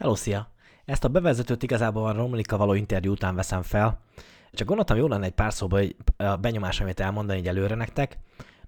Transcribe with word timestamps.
Hello, 0.00 0.14
szia! 0.14 0.50
Ezt 0.84 1.04
a 1.04 1.08
bevezetőt 1.08 1.62
igazából 1.62 2.06
a 2.06 2.12
Romlika 2.12 2.56
való 2.56 2.74
interjú 2.74 3.10
után 3.10 3.34
veszem 3.34 3.62
fel. 3.62 4.00
Csak 4.52 4.66
gondoltam, 4.66 4.96
jó 4.96 5.06
lenne 5.06 5.24
egy 5.24 5.32
pár 5.32 5.52
szóba 5.52 5.76
hogy 5.76 5.96
a 6.16 6.36
benyomás, 6.36 6.80
amit 6.80 7.00
elmondani 7.00 7.38
egy 7.38 7.48
előre 7.48 7.74
nektek. 7.74 8.18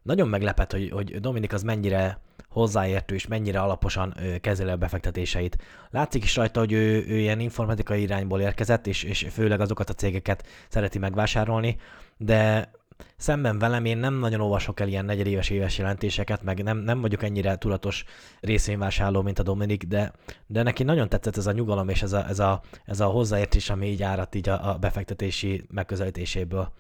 Nagyon 0.03 0.29
meglepett, 0.29 0.73
hogy, 0.73 0.91
hogy 0.91 1.21
Dominik 1.21 1.53
az 1.53 1.63
mennyire 1.63 2.19
hozzáértő 2.49 3.15
és 3.15 3.27
mennyire 3.27 3.61
alaposan 3.61 4.15
kezeli 4.41 4.71
a 4.71 4.77
befektetéseit. 4.77 5.59
Látszik 5.91 6.25
is 6.25 6.37
rajta, 6.37 6.61
hogy 6.61 6.73
ő, 6.73 7.05
ő 7.07 7.19
ilyen 7.19 7.41
informatikai 7.41 8.03
irányból 8.03 8.41
érkezett, 8.41 8.87
és, 8.87 9.03
és 9.03 9.27
főleg 9.31 9.61
azokat 9.61 9.91
a 9.91 9.95
cégeket 9.95 10.47
szereti 10.69 10.99
megvásárolni, 10.99 11.77
de 12.17 12.71
szemben 13.17 13.59
velem 13.59 13.85
én 13.85 13.99
nem 13.99 14.15
nagyon 14.15 14.41
olvasok 14.41 14.81
el 14.81 14.89
ilyen 14.89 15.05
negyedéves 15.05 15.51
éves 15.51 15.79
jelentéseket, 15.79 16.43
meg 16.43 16.63
nem, 16.63 16.79
nem 16.79 17.01
vagyok 17.01 17.23
ennyire 17.23 17.57
tudatos 17.57 18.05
részvényvásárló, 18.41 19.23
mint 19.23 19.39
a 19.39 19.43
Dominik, 19.43 19.85
de, 19.85 20.13
de 20.47 20.63
neki 20.63 20.83
nagyon 20.83 21.09
tetszett 21.09 21.37
ez 21.37 21.47
a 21.47 21.53
nyugalom 21.53 21.89
és 21.89 22.03
ez 22.03 22.13
a, 22.13 22.29
ez 22.29 22.39
a, 22.39 22.61
ez 22.85 23.01
a 23.01 23.07
hozzáértés, 23.07 23.71
ami 23.71 23.87
így 23.87 24.03
árat 24.03 24.35
így 24.35 24.49
a, 24.49 24.71
a 24.71 24.79
befektetési 24.79 25.65
megközelítéséből. 25.71 26.73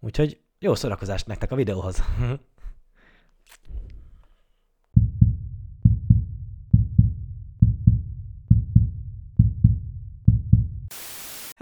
Úgyhogy 0.00 0.38
jó 0.58 0.74
szórakozást 0.74 1.26
nektek 1.26 1.52
a 1.52 1.56
videóhoz! 1.56 2.02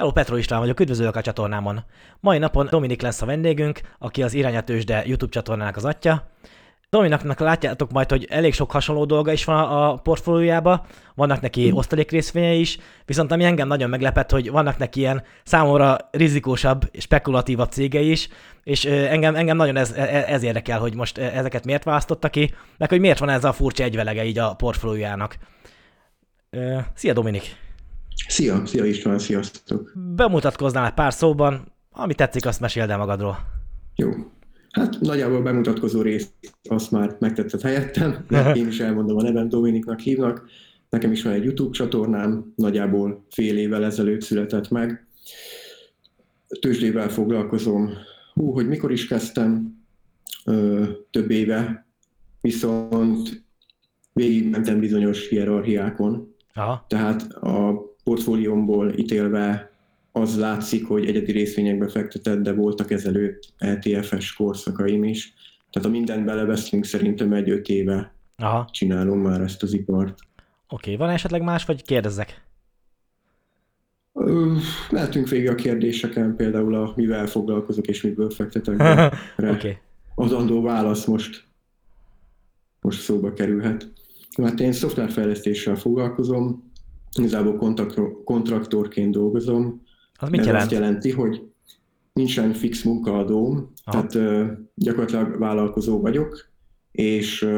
Hello, 0.01 0.13
Petro 0.13 0.37
István 0.37 0.61
vagyok, 0.61 0.81
üdvözlök 0.81 1.17
a 1.17 1.21
csatornámon. 1.21 1.85
Mai 2.21 2.39
napon 2.39 2.69
Dominik 2.71 3.03
lesz 3.03 3.23
a 3.23 3.27
vendégünk, 3.27 3.81
aki 3.99 4.23
az 4.23 4.35
Irányatősde 4.35 5.03
YouTube 5.07 5.33
csatornának 5.33 5.77
az 5.77 5.85
atya. 5.85 6.31
Dominiknak 6.91 7.39
látjátok 7.39 7.91
majd, 7.91 8.11
hogy 8.11 8.27
elég 8.31 8.55
sok 8.55 8.71
hasonló 8.71 9.05
dolga 9.05 9.33
is 9.33 9.45
van 9.45 9.59
a 9.59 9.95
portfóliójában, 9.95 10.83
vannak 11.15 11.41
neki 11.41 11.71
osztalék 11.75 12.11
részvényei 12.11 12.61
is, 12.61 12.79
viszont 13.05 13.33
ami 13.33 13.45
engem 13.45 13.69
nagyon 13.69 13.91
meglepett, 13.91 14.31
hogy 14.31 14.51
vannak 14.51 14.79
neki 14.79 15.01
ilyen 15.01 15.23
számomra 15.45 15.97
rizikósabb, 16.11 16.91
spekulatívabb 16.99 17.71
cégei 17.71 18.11
is, 18.11 18.29
és 18.65 18.85
engem, 18.85 19.35
engem 19.35 19.57
nagyon 19.57 19.77
ez, 19.77 19.93
e, 19.93 20.25
ez 20.27 20.43
érdekel, 20.43 20.79
hogy 20.79 20.95
most 20.95 21.19
ezeket 21.19 21.65
miért 21.65 21.85
választotta 21.85 22.29
ki, 22.29 22.55
meg 22.79 22.89
hogy 22.89 23.01
miért 23.01 23.19
van 23.19 23.29
ez 23.29 23.45
a 23.45 23.53
furcsa 23.53 23.85
egyvelege 23.85 24.25
így 24.25 24.39
a 24.39 24.55
portfóliójának. 24.55 25.37
Szia 26.95 27.13
Dominik! 27.13 27.70
Szia, 28.29 28.67
szia 28.67 28.85
István, 28.85 29.19
sziasztok! 29.19 29.93
Bemutatkoznál 30.15 30.87
egy 30.87 30.93
pár 30.95 31.13
szóban, 31.13 31.73
ami 31.91 32.15
tetszik, 32.15 32.47
azt 32.47 32.61
meséld 32.61 32.91
el 32.91 32.99
magadról. 32.99 33.39
Jó. 33.95 34.11
Hát 34.71 35.01
nagyjából 35.01 35.43
bemutatkozó 35.43 36.03
részt 36.03 36.33
azt 36.69 36.91
már 36.91 37.17
megtetted 37.19 37.61
helyettem, 37.61 38.25
de 38.29 38.53
én 38.55 38.67
is 38.67 38.81
elmondom 38.81 39.17
a 39.17 39.23
nevem, 39.23 39.49
Dominiknak 39.49 40.01
hívnak. 40.01 40.49
Nekem 40.89 41.13
is 41.13 41.23
van 41.23 41.33
egy 41.33 41.45
YouTube 41.45 41.77
csatornám, 41.77 42.53
nagyjából 42.57 43.25
fél 43.31 43.59
évvel 43.59 43.85
ezelőtt 43.85 44.21
született 44.21 44.71
meg. 44.71 45.07
Tőzsdével 46.61 47.09
foglalkozom. 47.09 47.91
Hú, 48.35 48.53
hogy 48.53 48.69
mikor 48.69 48.93
is 48.93 49.07
kezdtem? 49.07 49.79
Ö, 50.45 50.85
több 51.11 51.31
éve, 51.31 51.87
viszont 52.41 53.45
végigmentem 54.13 54.81
bizonyos 54.81 55.29
hierarchiákon. 55.29 56.35
Aha. 56.55 56.85
Tehát 56.89 57.23
a 57.33 57.90
portfóliómból 58.11 58.93
ítélve 58.97 59.73
az 60.13 60.39
látszik, 60.39 60.87
hogy 60.87 61.07
egyedi 61.07 61.33
részvényekbe 61.33 61.89
fektetett, 61.89 62.43
de 62.43 62.53
voltak 62.53 62.91
ezelőtt 62.91 63.53
LTF-es 63.59 64.33
korszakaim 64.33 65.05
is. 65.05 65.35
Tehát 65.71 65.89
a 65.89 65.93
mindent 65.93 66.25
beleveszünk, 66.25 66.85
szerintem 66.85 67.33
egy 67.33 67.51
öt 67.51 67.69
éve 67.69 68.15
Aha. 68.37 68.69
csinálom 68.73 69.19
már 69.19 69.41
ezt 69.41 69.63
az 69.63 69.73
ipart. 69.73 70.19
Oké, 70.69 70.93
okay. 70.93 70.97
van 70.97 71.09
esetleg 71.09 71.43
más, 71.43 71.65
vagy 71.65 71.85
kérdezzek? 71.85 72.45
Mehetünk 74.91 75.29
végig 75.29 75.49
a 75.49 75.55
kérdéseken, 75.55 76.37
például 76.37 76.75
a 76.75 76.93
mivel 76.97 77.27
foglalkozok 77.27 77.87
és 77.87 78.03
miből 78.03 78.31
fektetek 78.31 78.77
be. 78.77 79.13
okay. 79.37 79.79
Adandó 80.15 80.63
válasz 80.63 81.05
most, 81.05 81.45
most 82.81 83.01
szóba 83.01 83.33
kerülhet. 83.33 83.93
Hát 84.43 84.61
én 84.61 84.73
szoftverfejlesztéssel 84.73 85.77
foglalkozom, 85.77 86.70
igazából 87.19 87.75
kontraktorként 88.25 89.13
dolgozom. 89.13 89.83
Az 90.15 90.29
mit 90.29 90.45
jelent? 90.45 90.63
azt 90.63 90.73
jelenti, 90.73 91.11
hogy 91.11 91.43
nincsen 92.13 92.53
fix 92.53 92.83
munkaadóm, 92.83 93.73
Aha. 93.85 94.07
tehát 94.07 94.39
gyakorlatilag 94.75 95.39
vállalkozó 95.39 96.01
vagyok, 96.01 96.49
és 96.93 97.49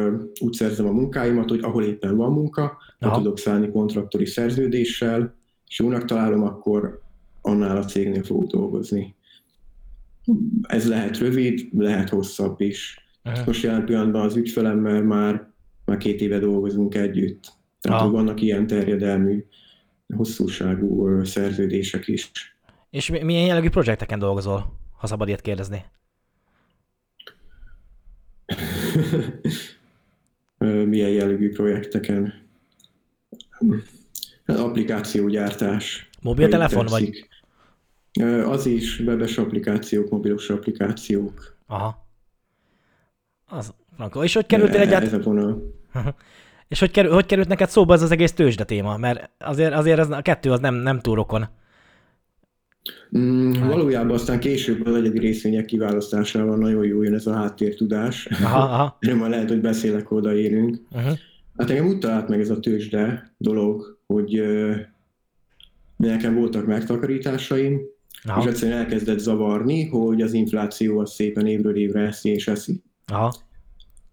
úgy 0.41 0.52
szerzem 0.52 0.86
a 0.86 0.92
munkáimat, 0.92 1.48
hogy 1.48 1.60
ahol 1.62 1.84
éppen 1.84 2.16
van 2.16 2.32
munka, 2.32 2.78
ha 3.00 3.16
tudok 3.16 3.38
szállni 3.38 3.70
kontraktori 3.70 4.26
szerződéssel, 4.26 5.34
és 5.66 5.78
jónak 5.78 6.04
találom, 6.04 6.42
akkor 6.42 7.02
annál 7.41 7.76
a 7.76 7.84
cégnél 7.84 8.22
fogok 8.22 8.50
dolgozni. 8.50 9.14
Ez 10.62 10.88
lehet 10.88 11.18
rövid, 11.18 11.68
lehet 11.72 12.08
hosszabb 12.08 12.60
is. 12.60 13.06
Aha. 13.22 13.42
Most 13.46 13.62
jelen 13.62 13.84
pillanatban 13.84 14.24
az 14.24 14.36
ügyfelemmel 14.36 15.02
már, 15.02 15.52
már 15.84 15.96
két 15.96 16.20
éve 16.20 16.38
dolgozunk 16.38 16.94
együtt. 16.94 17.52
Tehát 17.82 18.00
ah. 18.00 18.10
vannak 18.10 18.41
ilyen 18.41 18.66
terjedelmű, 18.66 19.44
hosszúságú 20.16 21.25
szerződések 21.25 22.09
is. 22.09 22.31
És 22.91 23.09
milyen 23.09 23.47
jellegű 23.47 23.69
projekteken 23.69 24.19
dolgozol, 24.19 24.78
ha 24.97 25.06
szabad 25.06 25.28
ilyet 25.28 25.41
kérdezni? 25.41 25.84
milyen 30.92 31.10
jellegű 31.10 31.53
projekteken? 31.53 32.41
Applikációgyártás. 34.47 36.10
Mobiltelefon 36.21 36.87
vagy? 36.87 37.28
Az 38.44 38.66
is, 38.66 39.00
webes 39.00 39.38
applikációk, 39.38 40.10
mobilos 40.10 40.50
applikációk. 40.50 41.56
Aha. 41.66 42.06
Az. 43.47 43.75
És 44.22 44.34
hogy 44.34 44.47
kerültél 44.47 44.81
egyáltalán? 44.81 45.15
Ez 45.15 45.21
a 45.21 45.22
vonal. 45.22 45.75
És 46.72 46.78
hogy, 46.78 46.91
kerül, 46.91 47.12
hogy 47.12 47.27
került 47.27 47.49
neked 47.49 47.69
szóba 47.69 47.94
ez 47.94 48.03
az 48.03 48.10
egész 48.10 48.33
tőzsde 48.33 48.65
téma? 48.65 48.97
Mert 48.97 49.31
azért, 49.38 49.75
azért 49.75 49.99
ez, 49.99 50.10
a 50.10 50.22
kettő 50.22 50.50
az 50.50 50.60
nem, 50.60 50.75
nem 50.75 51.00
túl 51.00 51.15
rokon. 51.15 51.49
Mm, 53.19 53.53
valójában 53.53 54.10
aztán 54.10 54.41
később 54.41 54.87
az 54.87 54.94
egyedi 54.94 55.19
részvények 55.19 55.65
kiválasztásával 55.65 56.56
nagyon 56.56 56.84
jó 56.84 57.03
jön 57.03 57.15
ez 57.15 57.27
a 57.27 57.33
háttértudás. 57.33 58.27
Aha, 58.27 58.59
aha. 58.59 58.99
Már 59.21 59.31
lehet, 59.31 59.49
hogy 59.49 59.60
beszélek, 59.60 60.10
odaérünk. 60.10 60.78
Uh-huh. 60.91 61.19
Hát 61.56 61.71
engem 61.71 61.87
úgy 61.87 61.99
talált 61.99 62.28
meg 62.28 62.41
ez 62.41 62.50
a 62.50 62.60
tőzsde 62.60 63.34
dolog, 63.37 63.99
hogy 64.06 64.41
uh, 64.41 64.77
nekem 65.97 66.34
voltak 66.34 66.66
megtakarításaim, 66.66 67.81
aha. 68.25 68.41
és 68.41 68.47
egyszerűen 68.47 68.78
elkezdett 68.78 69.19
zavarni, 69.19 69.89
hogy 69.89 70.22
az 70.22 70.33
infláció 70.33 70.99
az 70.99 71.12
szépen 71.12 71.47
évről 71.47 71.77
évre 71.77 72.00
eszi 72.00 72.31
és 72.31 72.49
eszi. 72.49 72.83
Aha. 73.06 73.34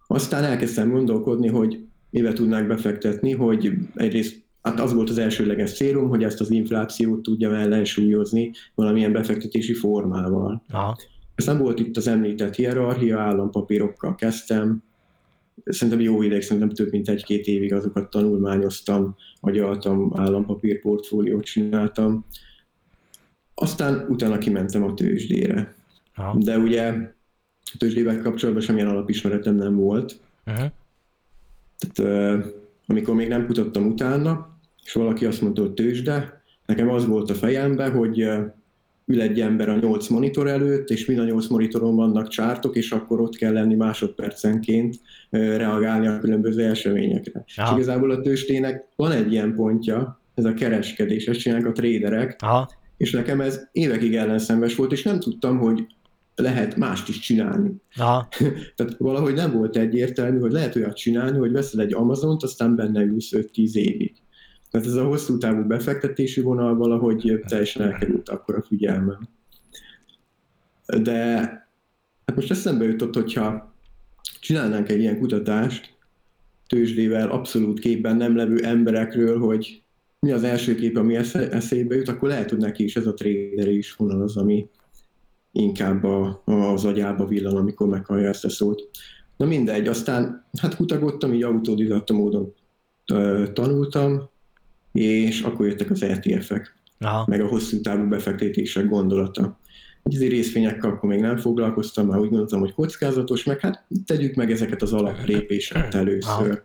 Aztán 0.07 0.43
elkezdtem 0.43 0.89
gondolkodni, 0.89 1.47
hogy 1.47 1.87
mivel 2.09 2.33
tudnák 2.33 2.67
befektetni, 2.67 3.31
hogy 3.31 3.73
egyrészt 3.95 4.47
hát 4.61 4.79
az 4.79 4.93
volt 4.93 5.09
az 5.09 5.17
elsőleges 5.17 5.73
célom, 5.73 6.09
hogy 6.09 6.23
ezt 6.23 6.41
az 6.41 6.51
inflációt 6.51 7.21
tudjam 7.21 7.53
ellensúlyozni 7.53 8.51
valamilyen 8.75 9.11
befektetési 9.11 9.73
formával. 9.73 10.63
Aha. 10.69 10.97
Aztán 11.35 11.57
volt 11.57 11.79
itt 11.79 11.97
az 11.97 12.07
említett 12.07 12.55
hierarchia, 12.55 13.19
állampapírokkal 13.19 14.15
kezdtem, 14.15 14.83
szerintem 15.65 15.99
jó 15.99 16.21
ideig, 16.21 16.41
szerintem 16.41 16.69
több 16.69 16.91
mint 16.91 17.09
egy-két 17.09 17.45
évig 17.45 17.73
azokat 17.73 18.09
tanulmányoztam, 18.09 19.15
agyaltam, 19.39 20.11
állampapírportfóliót 20.15 21.43
csináltam. 21.43 22.25
Aztán 23.53 24.05
utána 24.09 24.37
kimentem 24.37 24.83
a 24.83 24.93
tőzsdére. 24.93 25.75
Aha. 26.15 26.37
De 26.39 26.57
ugye 26.57 26.93
a 27.61 27.75
tőzsdével 27.77 28.21
kapcsolatban 28.21 28.63
semmilyen 28.63 28.87
alapismeretem 28.87 29.55
nem 29.55 29.75
volt. 29.75 30.19
Uh-huh. 30.45 30.71
Tehát 31.87 32.45
amikor 32.87 33.15
még 33.15 33.27
nem 33.27 33.45
kutattam 33.45 33.87
utána, 33.87 34.59
és 34.85 34.93
valaki 34.93 35.25
azt 35.25 35.41
mondta, 35.41 35.61
hogy 35.61 35.73
tőzsde, 35.73 36.43
nekem 36.65 36.89
az 36.89 37.05
volt 37.05 37.29
a 37.29 37.33
fejemben, 37.33 37.91
hogy 37.91 38.19
ül 39.05 39.21
egy 39.21 39.41
ember 39.41 39.69
a 39.69 39.79
nyolc 39.79 40.07
monitor 40.07 40.47
előtt, 40.47 40.89
és 40.89 41.05
mind 41.05 41.19
a 41.19 41.23
nyolc 41.23 41.47
monitoron 41.47 41.95
vannak 41.95 42.27
csártok, 42.27 42.75
és 42.75 42.91
akkor 42.91 43.21
ott 43.21 43.35
kell 43.35 43.53
lenni 43.53 43.75
másodpercenként 43.75 44.99
reagálni 45.29 46.07
a 46.07 46.19
különböző 46.19 46.63
eseményekre. 46.63 47.45
Aha. 47.55 47.69
És 47.69 47.75
igazából 47.75 48.11
a 48.11 48.21
tőzsdének 48.21 48.87
van 48.95 49.11
egy 49.11 49.31
ilyen 49.31 49.55
pontja, 49.55 50.21
ez 50.35 50.45
a 50.45 50.53
kereskedés, 50.53 51.27
ezt 51.27 51.39
csinálják 51.39 51.67
a 51.67 51.71
tréderek, 51.71 52.35
Aha. 52.39 52.69
és 52.97 53.11
nekem 53.11 53.41
ez 53.41 53.67
évekig 53.71 54.15
ellenszenves 54.15 54.75
volt, 54.75 54.91
és 54.91 55.03
nem 55.03 55.19
tudtam, 55.19 55.57
hogy 55.57 55.87
lehet 56.39 56.75
mást 56.75 57.09
is 57.09 57.19
csinálni. 57.19 57.71
Aha. 57.95 58.27
Tehát 58.75 58.95
valahogy 58.97 59.33
nem 59.33 59.51
volt 59.51 59.77
egyértelmű, 59.77 60.39
hogy 60.39 60.51
lehet 60.51 60.75
olyat 60.75 60.95
csinálni, 60.95 61.37
hogy 61.37 61.51
veszel 61.51 61.81
egy 61.81 61.93
Amazont, 61.93 62.43
aztán 62.43 62.75
benne 62.75 63.01
ülsz 63.01 63.31
5-10 63.35 63.73
évig. 63.73 64.13
Tehát 64.71 64.87
ez 64.87 64.93
a 64.93 65.05
hosszú 65.05 65.37
távú 65.37 65.63
befektetési 65.63 66.41
vonal 66.41 66.75
valahogy 66.75 67.41
teljesen 67.47 67.81
elkerült 67.81 68.29
akkor 68.29 68.55
a 68.55 68.63
figyelmem. 68.67 69.29
De 71.01 71.17
hát 72.25 72.35
most 72.35 72.51
eszembe 72.51 72.85
jutott, 72.85 73.13
hogyha 73.13 73.73
csinálnánk 74.39 74.89
egy 74.89 74.99
ilyen 74.99 75.19
kutatást 75.19 75.97
tőzsdével 76.67 77.29
abszolút 77.29 77.79
képben 77.79 78.15
nem 78.15 78.35
levő 78.35 78.63
emberekről, 78.63 79.39
hogy 79.39 79.83
mi 80.19 80.31
az 80.31 80.43
első 80.43 80.75
kép, 80.75 80.97
ami 80.97 81.15
eszébe 81.15 81.95
jut, 81.95 82.07
akkor 82.07 82.29
lehet, 82.29 82.49
hogy 82.49 82.59
neki 82.59 82.83
is 82.83 82.95
ez 82.95 83.07
a 83.07 83.13
trader 83.13 83.67
is 83.67 83.95
vonal 83.95 84.21
az, 84.21 84.37
ami 84.37 84.69
inkább 85.51 86.03
a, 86.03 86.41
az 86.45 86.85
agyába 86.85 87.25
villan, 87.25 87.55
amikor 87.55 87.87
meghallja 87.87 88.29
ezt 88.29 88.45
a 88.45 88.49
szót. 88.49 88.89
Na 89.37 89.45
mindegy, 89.45 89.87
aztán 89.87 90.45
hát 90.59 90.75
kutagottam, 90.75 91.33
így 91.33 91.43
autodidakta 91.43 92.13
módon 92.13 92.53
tanultam, 93.53 94.29
és 94.91 95.41
akkor 95.41 95.65
jöttek 95.65 95.89
az 95.91 96.03
ETF-ek, 96.03 96.75
Aha. 96.99 97.25
meg 97.27 97.41
a 97.41 97.47
hosszú 97.47 97.81
távú 97.81 98.07
befektetések 98.07 98.87
gondolata. 98.87 99.59
Egy 100.03 100.27
részvényekkel 100.27 100.89
akkor 100.89 101.09
még 101.09 101.19
nem 101.19 101.37
foglalkoztam, 101.37 102.07
már 102.07 102.19
úgy 102.19 102.29
gondoltam, 102.29 102.59
hogy 102.59 102.73
kockázatos, 102.73 103.43
meg 103.43 103.59
hát 103.59 103.85
tegyük 104.05 104.35
meg 104.35 104.51
ezeket 104.51 104.81
az 104.81 104.93
alaplépéseket 104.93 105.95
először. 105.95 106.31
Aha. 106.31 106.59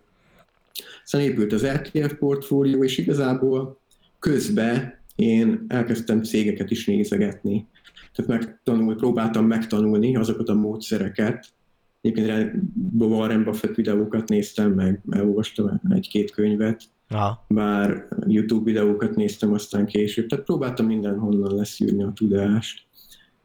Aztán 1.04 1.20
épült 1.20 1.52
az 1.52 1.64
ETF 1.64 2.14
portfólió, 2.18 2.84
és 2.84 2.98
igazából 2.98 3.78
közben 4.18 4.98
én 5.16 5.64
elkezdtem 5.68 6.22
cégeket 6.22 6.70
is 6.70 6.86
nézegetni. 6.86 7.66
Tehát 8.14 8.40
megtanul, 8.40 8.96
próbáltam 8.96 9.46
megtanulni 9.46 10.16
azokat 10.16 10.48
a 10.48 10.54
módszereket. 10.54 11.46
Egyébként 12.00 12.52
Warren 12.98 13.44
Buffett 13.44 13.74
videókat 13.74 14.28
néztem, 14.28 14.72
meg 14.72 15.00
elolvastam 15.10 15.80
egy-két 15.90 16.30
könyvet, 16.30 16.82
Aha. 17.08 17.44
bár 17.48 18.08
YouTube 18.26 18.64
videókat 18.64 19.14
néztem 19.14 19.52
aztán 19.52 19.86
később, 19.86 20.26
tehát 20.26 20.44
próbáltam 20.44 20.86
mindenhonnan 20.86 21.54
leszűrni 21.54 22.02
a 22.02 22.12
tudást. 22.14 22.86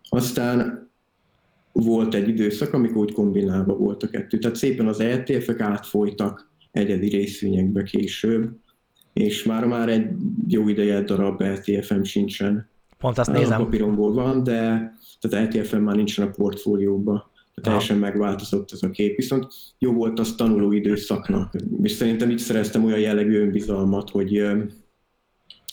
Aztán 0.10 0.90
volt 1.72 2.14
egy 2.14 2.28
időszak, 2.28 2.74
amikor 2.74 3.02
úgy 3.02 3.14
kombinálva 3.14 3.76
volt 3.76 4.04
a 4.04 4.08
kettő. 4.08 4.38
Tehát 4.38 4.58
szépen 4.58 4.88
az 4.88 5.00
ETF-ek 5.00 5.60
átfolytak 5.60 6.52
egyedi 6.72 7.08
részvényekbe 7.08 7.84
később, 7.84 8.50
és 9.14 9.44
már 9.44 9.66
már 9.66 9.90
egy 9.90 10.08
jó 10.48 10.68
ideje 10.68 11.02
darab 11.02 11.42
ETF-em 11.42 12.04
sincsen. 12.04 12.70
Pont 13.00 13.18
azt 13.18 13.32
nézem. 13.32 13.62
A 13.62 13.64
papíromból 13.64 14.14
van, 14.14 14.44
de 14.44 14.94
tehát 15.20 15.56
ETF-em 15.56 15.84
már 15.84 15.96
nincsen 15.96 16.28
a 16.28 16.32
portfólióban. 16.32 17.24
Teljesen 17.62 17.98
megváltozott 17.98 18.72
ez 18.72 18.84
a 18.84 18.90
kép, 18.90 19.16
viszont 19.16 19.48
jó 19.78 19.94
volt 19.94 20.20
az 20.20 20.36
tanuló 20.36 20.72
időszaknak, 20.72 21.54
és 21.82 21.92
szerintem 21.92 22.30
így 22.30 22.38
szereztem 22.38 22.84
olyan 22.84 23.00
jellegű 23.00 23.40
önbizalmat, 23.40 24.10
hogy 24.10 24.48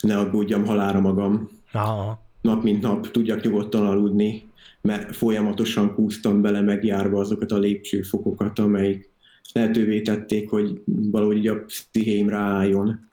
ne 0.00 0.19
aggódjam 0.19 0.64
halára 0.64 1.00
magam. 1.00 1.50
Aha. 1.73 2.25
Nap 2.40 2.62
mint 2.62 2.82
nap 2.82 3.11
tudjak 3.11 3.43
nyugodtan 3.43 3.87
aludni, 3.87 4.49
mert 4.81 5.17
folyamatosan 5.17 5.94
kúztam 5.94 6.43
bele 6.43 6.61
megjárva 6.61 7.20
azokat 7.20 7.52
a 7.52 7.58
lépcsőfokokat, 7.58 8.58
amelyik 8.58 9.11
lehetővé 9.52 10.00
tették, 10.00 10.50
hogy 10.50 10.82
valahogy 10.84 11.46
a 11.46 11.64
pszichém 11.64 12.29
ráálljon 12.29 13.11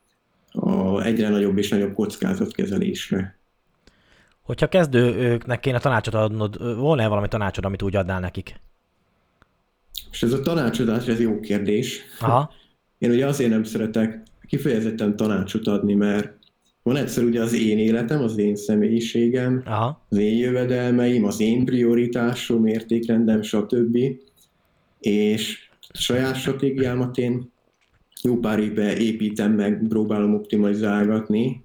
a 0.52 1.02
egyre 1.02 1.30
nagyobb 1.30 1.58
és 1.58 1.70
nagyobb 1.70 1.94
kockázatkezelésre. 1.94 3.38
Hogyha 4.44 4.68
kezdőknek 4.68 5.60
kéne 5.60 5.80
tanácsot 5.80 6.14
adnod, 6.14 6.78
volna-e 6.78 7.08
valami 7.08 7.28
tanácsod, 7.28 7.66
amit 7.66 7.82
úgy 7.82 7.96
adnál 7.96 8.20
nekik? 8.20 8.62
És 10.12 10.24
ez 10.24 10.34
a 10.34 10.40
tanácsadás, 10.40 11.08
ez 11.08 11.20
jó 11.20 11.40
kérdés. 11.40 12.02
Aha. 12.20 12.52
Én 12.98 13.12
ugye 13.12 13.28
azért 13.28 13.50
nem 13.50 13.64
szeretek 13.64 14.24
kifejezetten 14.48 15.16
tanácsot 15.16 15.68
adni, 15.68 15.94
mert 15.94 16.38
van 16.84 16.96
egyszer 16.96 17.24
ugye 17.24 17.42
az 17.42 17.54
én 17.54 17.78
életem, 17.78 18.22
az 18.22 18.38
én 18.38 18.56
személyiségem, 18.56 19.64
Aha. 19.66 20.06
az 20.10 20.18
én 20.18 20.38
jövedelmeim, 20.38 21.26
az 21.26 21.40
én 21.40 21.66
prioritásom, 21.66 22.66
értékrendem, 22.66 23.42
stb. 23.42 23.98
És 25.00 25.70
saját 25.94 26.36
stratégiámat 26.36 27.18
én 27.18 27.52
jó 28.22 28.38
pár 28.38 28.60
évben 28.60 28.98
építem 28.98 29.52
meg, 29.52 29.86
próbálom 29.88 30.34
optimalizálgatni, 30.34 31.64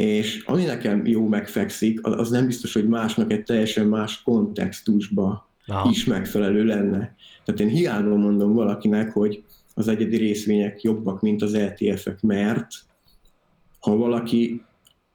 és 0.00 0.42
ami 0.46 0.64
nekem 0.64 1.06
jó 1.06 1.26
megfekszik, 1.28 2.06
az 2.06 2.30
nem 2.30 2.46
biztos, 2.46 2.72
hogy 2.72 2.88
másnak 2.88 3.32
egy 3.32 3.42
teljesen 3.42 3.86
más 3.86 4.22
kontextusba 4.22 5.48
Aha. 5.66 5.90
is 5.90 6.04
megfelelő 6.04 6.64
lenne. 6.64 7.14
Tehát 7.44 7.60
én 7.60 7.68
hiába 7.68 8.16
mondom 8.16 8.52
valakinek, 8.52 9.12
hogy 9.12 9.42
az 9.74 9.88
egyedi 9.88 10.16
részvények 10.16 10.82
jobbak, 10.82 11.20
mint 11.20 11.42
az 11.42 11.54
ETF-ek, 11.54 12.20
mert 12.20 12.68
ha 13.80 13.96
valaki 13.96 14.62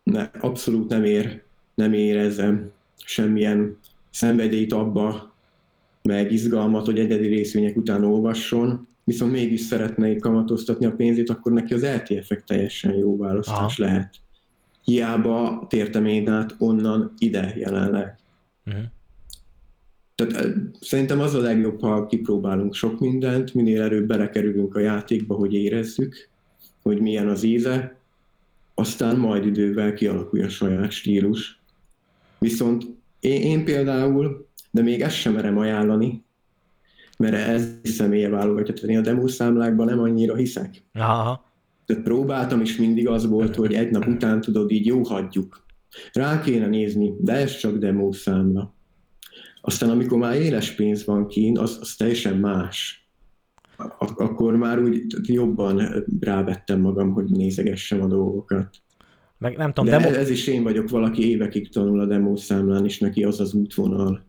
ne, 0.04 0.30
abszolút 0.40 0.90
nem 0.90 1.04
ér, 1.04 1.44
nem 1.76 1.94
érezem 1.94 2.72
semmilyen 3.06 3.78
szenvedélyt 4.10 4.74
abba, 4.74 5.34
meg 6.02 6.32
izgalmat, 6.32 6.86
hogy 6.86 7.00
egyedi 7.00 7.28
részvények 7.28 7.76
után 7.76 8.04
olvasson, 8.04 8.88
viszont 9.04 9.32
mégis 9.32 9.62
szeretné 9.62 10.16
kamatoztatni 10.16 10.86
a 10.86 10.96
pénzét, 10.96 11.30
akkor 11.30 11.52
neki 11.52 11.74
az 11.74 11.86
LTF-ek 11.86 12.44
teljesen 12.44 12.94
jó 12.94 13.18
választás 13.18 13.80
Aha. 13.80 13.86
lehet. 13.90 14.24
Hiába 14.86 15.66
tértem 15.70 16.06
én 16.06 16.30
át 16.30 16.56
onnan 16.58 17.14
ide 17.18 17.54
jelenleg. 17.58 18.18
Uh-huh. 18.66 18.84
Tehát 20.16 20.56
szerintem 20.82 21.20
az 21.20 21.34
a 21.34 21.40
legjobb, 21.40 21.82
ha 21.82 22.06
kipróbálunk 22.06 22.74
sok 22.74 23.00
mindent, 23.00 23.54
minél 23.54 23.82
előbb 23.82 24.08
belekerülünk 24.08 24.76
a 24.76 24.80
játékba, 24.80 25.36
hogy 25.36 25.54
érezzük, 25.54 26.30
hogy 26.82 27.00
milyen 27.00 27.28
az 27.28 27.44
íze, 27.44 27.96
aztán 28.74 29.18
majd 29.18 29.46
idővel 29.46 29.94
kialakul 29.94 30.44
a 30.44 30.50
saját 30.50 30.92
stílus. 30.92 31.60
Viszont 32.40 32.86
én, 33.20 33.42
én 33.42 33.66
például, 33.66 34.48
de 34.72 34.82
még 34.82 35.02
ezt 35.02 35.16
sem 35.16 35.34
merem 35.34 35.58
ajánlani, 35.58 36.24
mert 37.18 37.36
ez 37.36 37.68
személye 37.84 38.30
válogatja, 38.30 38.74
tehát 38.74 38.90
én 38.90 38.98
a 38.98 39.02
demószámlákban 39.02 39.86
nem 39.86 40.00
annyira 40.00 40.36
hiszek. 40.36 40.84
Aha. 40.94 41.45
Próbáltam, 42.04 42.62
és 42.62 42.78
mindig 42.78 43.08
az 43.08 43.28
volt, 43.28 43.56
hogy 43.56 43.74
egy 43.74 43.92
nap 43.92 44.08
után 44.08 44.42
tudod, 44.42 44.72
így 44.72 44.86
jó, 44.86 45.04
hagyjuk. 45.04 45.66
Rá 46.14 46.42
kéne 46.42 46.68
nézni, 46.68 47.14
de 47.20 47.34
ez 47.34 47.58
csak 47.58 47.78
demószámla. 47.78 48.76
Aztán 49.62 49.90
amikor 49.90 50.18
már 50.18 50.36
éles 50.36 50.72
pénz 50.72 51.06
van 51.06 51.28
kín, 51.28 51.58
az, 51.58 51.78
az 51.82 51.96
teljesen 51.96 52.38
más. 52.38 53.08
Ak- 53.78 54.20
akkor 54.20 54.56
már 54.56 54.80
úgy 54.80 55.06
jobban 55.22 56.06
rávettem 56.20 56.80
magam, 56.80 57.12
hogy 57.12 57.26
nézegessem 57.26 58.02
a 58.02 58.08
dolgokat. 58.08 58.76
Meg 59.38 59.58
nem 59.58 59.74
tudom, 59.74 59.90
De 59.90 59.98
demo... 59.98 60.16
ez 60.16 60.30
is 60.30 60.48
én 60.48 60.64
vagyok, 60.64 60.90
valaki 60.90 61.30
évekig 61.30 61.72
tanul 61.72 62.00
a 62.00 62.06
demószámlán, 62.06 62.86
és 62.86 63.00
neki 63.00 63.24
az 63.24 63.40
az 63.40 63.54
útvonal 63.54 64.26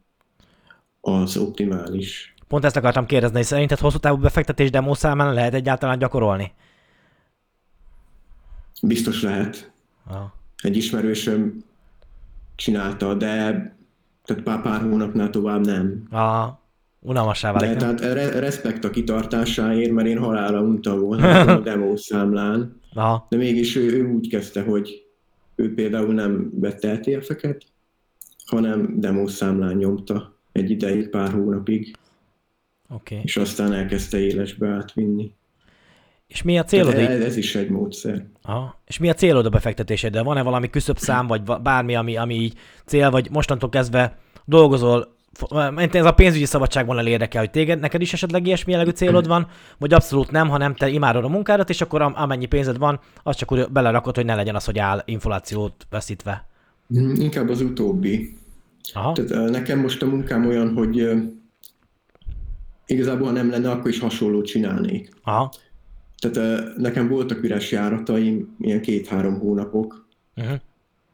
az 1.01 1.37
optimális. 1.37 2.35
Pont 2.49 2.65
ezt 2.65 2.77
akartam 2.77 3.07
kérdezni, 3.07 3.37
hogy 3.37 3.47
szerinted 3.47 3.79
hosszú 3.79 3.99
távú 3.99 4.17
befektetés 4.17 4.71
demószámlán 4.71 5.35
lehet 5.35 5.55
egyáltalán 5.55 5.99
gyakorolni? 5.99 6.53
Biztos 8.83 9.23
lehet. 9.23 9.73
Ah. 10.07 10.23
Egy 10.63 10.77
ismerősöm 10.77 11.65
csinálta, 12.55 13.15
de 13.15 13.27
tehát 14.25 14.43
pár, 14.43 14.63
pár 14.63 14.81
hónapnál 14.81 15.31
tovább 15.31 15.67
nem. 15.67 16.03
Ah, 16.11 16.49
unalmassá 17.01 17.53
válik. 17.53 17.71
De, 17.71 17.77
tehát 17.77 18.01
re- 18.01 18.41
respekt 18.41 18.85
a 18.85 18.91
kitartásáért, 18.91 19.91
mert 19.91 20.09
én 20.09 20.19
halára 20.19 20.61
untam 20.61 21.01
volna 21.01 21.41
a 21.57 21.61
demo 21.61 21.97
számlán. 21.97 22.81
Aha. 22.95 23.27
De 23.31 23.37
mégis 23.37 23.77
ő, 23.77 23.91
ő 23.93 24.13
úgy 24.13 24.29
kezdte, 24.29 24.63
hogy 24.63 25.07
ő 25.55 25.75
például 25.75 26.15
nem 26.15 26.51
vette 26.55 26.91
ETF-eket, 26.91 27.65
hanem 28.47 29.01
demo 29.01 29.29
számlán 29.29 29.77
nyomta 29.77 30.37
egy 30.53 30.71
ideig, 30.71 31.09
pár 31.09 31.33
hónapig. 31.33 31.97
Okay. 32.89 33.21
És 33.23 33.37
aztán 33.37 33.73
elkezdte 33.73 34.19
élesbe 34.19 34.69
átvinni. 34.69 35.33
És 36.27 36.43
mi 36.43 36.59
a 36.59 36.65
célod? 36.65 36.95
Ez, 36.95 37.21
ez 37.21 37.37
is 37.37 37.55
egy 37.55 37.69
módszer. 37.69 38.27
Aha. 38.43 38.81
És 38.87 38.99
mi 38.99 39.09
a 39.09 39.15
célod 39.15 39.47
a 39.47 39.49
befektetésedre? 39.49 40.23
Van-e 40.23 40.43
valami 40.43 40.71
küszöbb 40.71 40.99
szám, 40.99 41.27
vagy 41.27 41.43
bármi, 41.43 41.95
ami, 41.95 42.17
ami 42.17 42.35
így 42.35 42.55
cél, 42.85 43.11
vagy 43.11 43.31
mostantól 43.31 43.69
kezdve 43.69 44.19
dolgozol, 44.45 45.15
ez 45.93 46.05
a 46.05 46.13
pénzügyi 46.13 46.45
szabadságban 46.45 47.07
érdekel, 47.07 47.41
hogy 47.41 47.51
téged, 47.51 47.81
neked 47.81 48.01
is 48.01 48.13
esetleg 48.13 48.47
ilyesmi 48.47 48.73
jellegű 48.73 48.91
célod 48.91 49.27
van, 49.27 49.47
vagy 49.79 49.93
abszolút 49.93 50.31
nem, 50.31 50.49
hanem 50.49 50.75
te 50.75 50.89
imádod 50.89 51.25
a 51.25 51.29
munkádat, 51.29 51.71
és 51.71 51.81
akkor 51.81 52.03
amennyi 52.03 52.47
pénzed 52.47 52.79
van, 52.79 53.01
az 53.23 53.37
csak 53.37 53.53
úgy 53.53 53.69
belerakod, 53.71 54.15
hogy 54.15 54.25
ne 54.25 54.35
legyen 54.35 54.55
az, 54.55 54.65
hogy 54.65 54.79
áll 54.79 55.03
inflációt 55.05 55.87
veszítve. 55.91 56.47
Mm, 56.99 57.15
inkább 57.15 57.49
az 57.49 57.61
utóbbi. 57.61 58.37
Aha. 58.93 59.13
Tehát 59.13 59.51
nekem 59.51 59.79
most 59.79 60.03
a 60.03 60.07
munkám 60.07 60.47
olyan, 60.47 60.75
hogy 60.75 61.11
igazából 62.87 63.27
ha 63.27 63.33
nem 63.33 63.51
lenne, 63.51 63.71
akkor 63.71 63.91
is 63.91 63.99
hasonlót 63.99 64.47
csinálnék. 64.47 65.11
Aha. 65.23 65.51
Tehát 66.19 66.77
nekem 66.77 67.09
voltak 67.09 67.43
üres 67.43 67.73
járataim, 67.73 68.57
ilyen 68.61 68.81
két-három 68.81 69.39
hónapok, 69.39 70.07
uh-huh. 70.37 70.59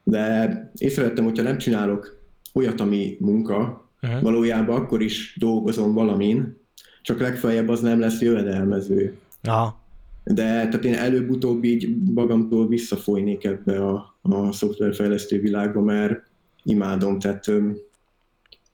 de 0.04 0.70
észrevettem, 0.78 1.24
hogyha 1.24 1.42
nem 1.42 1.58
csinálok 1.58 2.20
olyat, 2.52 2.80
ami 2.80 3.16
munka, 3.20 3.88
uh-huh. 4.02 4.22
valójában 4.22 4.76
akkor 4.76 5.02
is 5.02 5.36
dolgozom 5.38 5.92
valamin, 5.92 6.60
csak 7.02 7.20
legfeljebb 7.20 7.68
az 7.68 7.80
nem 7.80 8.00
lesz 8.00 8.20
jövedelmező. 8.20 9.18
Aha. 9.42 9.80
De 10.24 10.42
tehát 10.42 10.84
én 10.84 10.94
előbb-utóbb 10.94 11.64
így 11.64 11.96
magamtól 12.14 12.68
visszafolynék 12.68 13.44
ebbe 13.44 13.86
a, 13.86 14.16
a 14.22 14.52
szoftverfejlesztő 14.52 15.40
világba, 15.40 15.80
mert 15.80 16.22
imádom, 16.62 17.18
tehát 17.18 17.50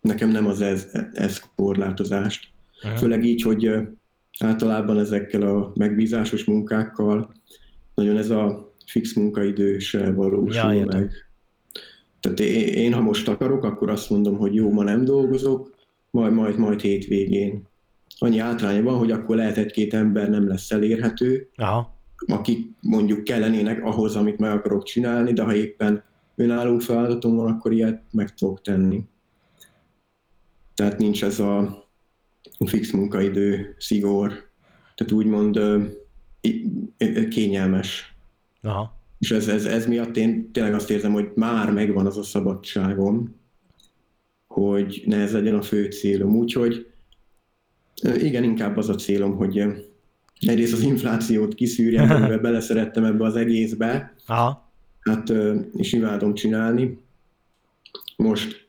nekem 0.00 0.30
nem 0.30 0.47
az 0.47 0.61
ez, 0.61 0.88
ez 1.12 1.42
korlátozást. 1.56 2.49
Uh-huh. 2.82 2.99
Főleg 2.99 3.25
így, 3.25 3.42
hogy 3.42 3.70
általában 4.38 4.99
ezekkel 4.99 5.42
a 5.42 5.73
megbízásos 5.75 6.45
munkákkal 6.45 7.33
nagyon 7.95 8.16
ez 8.16 8.30
a 8.30 8.73
fix 8.87 9.14
munkaidő 9.14 9.78
se 9.78 10.12
valósul 10.12 10.73
ja, 10.75 10.85
meg. 10.85 11.12
Tehát 12.21 12.40
én, 12.40 12.68
én, 12.68 12.92
ha 12.92 13.00
most 13.00 13.28
akarok, 13.28 13.64
akkor 13.64 13.90
azt 13.90 14.11
mondom, 14.11 14.37
hogy 14.37 14.54
jó, 14.54 14.71
ma 14.71 14.83
nem 14.83 15.04
dolgozok, 15.04 15.75
majd, 16.11 16.33
majd, 16.33 16.59
majd 16.59 16.80
hétvégén. 16.80 17.62
Annyi 18.18 18.38
átránya 18.38 18.83
van, 18.83 18.99
hogy 18.99 19.11
akkor 19.11 19.37
lehet 19.37 19.57
egy-két 19.57 19.95
ember 19.95 20.30
nem 20.30 20.49
lesz 20.49 20.71
elérhető, 20.71 21.49
Aha. 21.57 21.99
akik 22.26 22.71
mondjuk 22.80 23.25
kellenének 23.25 23.85
ahhoz, 23.85 24.16
amit 24.16 24.38
meg 24.38 24.50
akarok 24.50 24.83
csinálni, 24.83 25.33
de 25.33 25.42
ha 25.42 25.54
éppen 25.54 26.02
önálló 26.35 26.78
feladatom 26.78 27.37
van, 27.37 27.52
akkor 27.52 27.73
ilyet 27.73 28.02
meg 28.12 28.35
tudok 28.35 28.61
tenni. 28.61 29.04
Tehát 30.75 30.99
nincs 30.99 31.25
ez 31.25 31.40
a 31.40 31.85
fix 32.66 32.90
munkaidő, 32.90 33.74
szigor, 33.78 34.48
tehát 34.94 35.12
úgymond 35.12 35.60
kényelmes. 37.30 38.14
Aha. 38.62 38.96
És 39.18 39.30
ez, 39.30 39.48
ez, 39.48 39.64
ez 39.64 39.86
miatt 39.86 40.16
én 40.16 40.52
tényleg 40.52 40.74
azt 40.74 40.90
érzem, 40.90 41.12
hogy 41.12 41.30
már 41.34 41.72
megvan 41.72 42.06
az 42.06 42.18
a 42.18 42.22
szabadságom, 42.22 43.36
hogy 44.46 45.02
ne 45.06 45.16
ez 45.16 45.32
legyen 45.32 45.54
a 45.54 45.62
fő 45.62 45.90
célom. 45.90 46.36
Úgyhogy 46.36 46.86
igen, 48.02 48.44
inkább 48.44 48.76
az 48.76 48.88
a 48.88 48.94
célom, 48.94 49.36
hogy 49.36 49.62
egyrészt 50.40 50.72
az 50.72 50.82
inflációt 50.82 51.54
kiszűrjem, 51.54 52.10
amivel 52.16 52.38
beleszerettem 52.38 53.04
ebbe 53.04 53.24
az 53.24 53.36
egészbe, 53.36 54.14
Aha. 54.26 54.70
Hát, 55.00 55.32
és 55.76 55.92
imádom 55.92 56.34
csinálni. 56.34 56.98
Most 58.16 58.66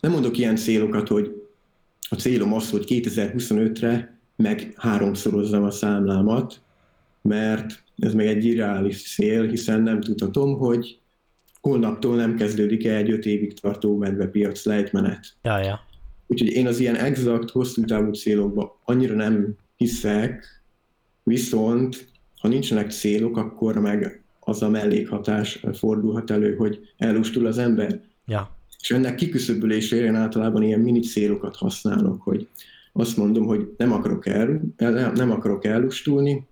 nem 0.00 0.12
mondok 0.12 0.38
ilyen 0.38 0.56
célokat, 0.56 1.08
hogy 1.08 1.43
a 2.14 2.16
célom 2.16 2.52
az, 2.52 2.70
hogy 2.70 2.84
2025-re 2.88 4.18
meg 4.36 4.72
háromszorozzam 4.76 5.64
a 5.64 5.70
számlámat, 5.70 6.60
mert 7.22 7.82
ez 7.96 8.14
meg 8.14 8.26
egy 8.26 8.44
irreális 8.44 9.14
cél, 9.14 9.48
hiszen 9.48 9.82
nem 9.82 10.00
tudhatom, 10.00 10.58
hogy 10.58 10.98
holnaptól 11.60 12.16
nem 12.16 12.36
kezdődik 12.36 12.86
el 12.86 12.96
egy 12.96 13.10
öt 13.10 13.26
évig 13.26 13.60
tartó 13.60 13.96
medvepiac 13.96 14.64
lejtmenet. 14.64 15.36
Ja, 15.42 15.58
ja. 15.58 15.80
Úgyhogy 16.26 16.48
én 16.48 16.66
az 16.66 16.78
ilyen 16.80 16.96
exakt, 16.96 17.50
hosszú 17.50 17.84
távú 17.84 18.12
célokba 18.12 18.80
annyira 18.84 19.14
nem 19.14 19.56
hiszek, 19.76 20.62
viszont 21.22 22.08
ha 22.40 22.48
nincsenek 22.48 22.90
célok, 22.90 23.36
akkor 23.36 23.78
meg 23.78 24.22
az 24.40 24.62
a 24.62 24.68
mellékhatás 24.68 25.64
fordulhat 25.72 26.30
elő, 26.30 26.56
hogy 26.56 26.78
elustul 26.96 27.46
az 27.46 27.58
ember. 27.58 28.00
Ja. 28.26 28.53
És 28.84 28.90
ennek 28.90 29.14
kiküszöbölésére 29.14 30.04
én 30.04 30.14
általában 30.14 30.62
ilyen 30.62 30.80
mini 30.80 31.00
célokat 31.00 31.56
használok, 31.56 32.22
hogy 32.22 32.48
azt 32.92 33.16
mondom, 33.16 33.46
hogy 33.46 33.74
nem 33.76 33.92
akarok, 33.92 34.26
el, 34.26 34.60
nem 35.14 35.30
akarok 35.30 35.64
elustulni, 35.64 36.46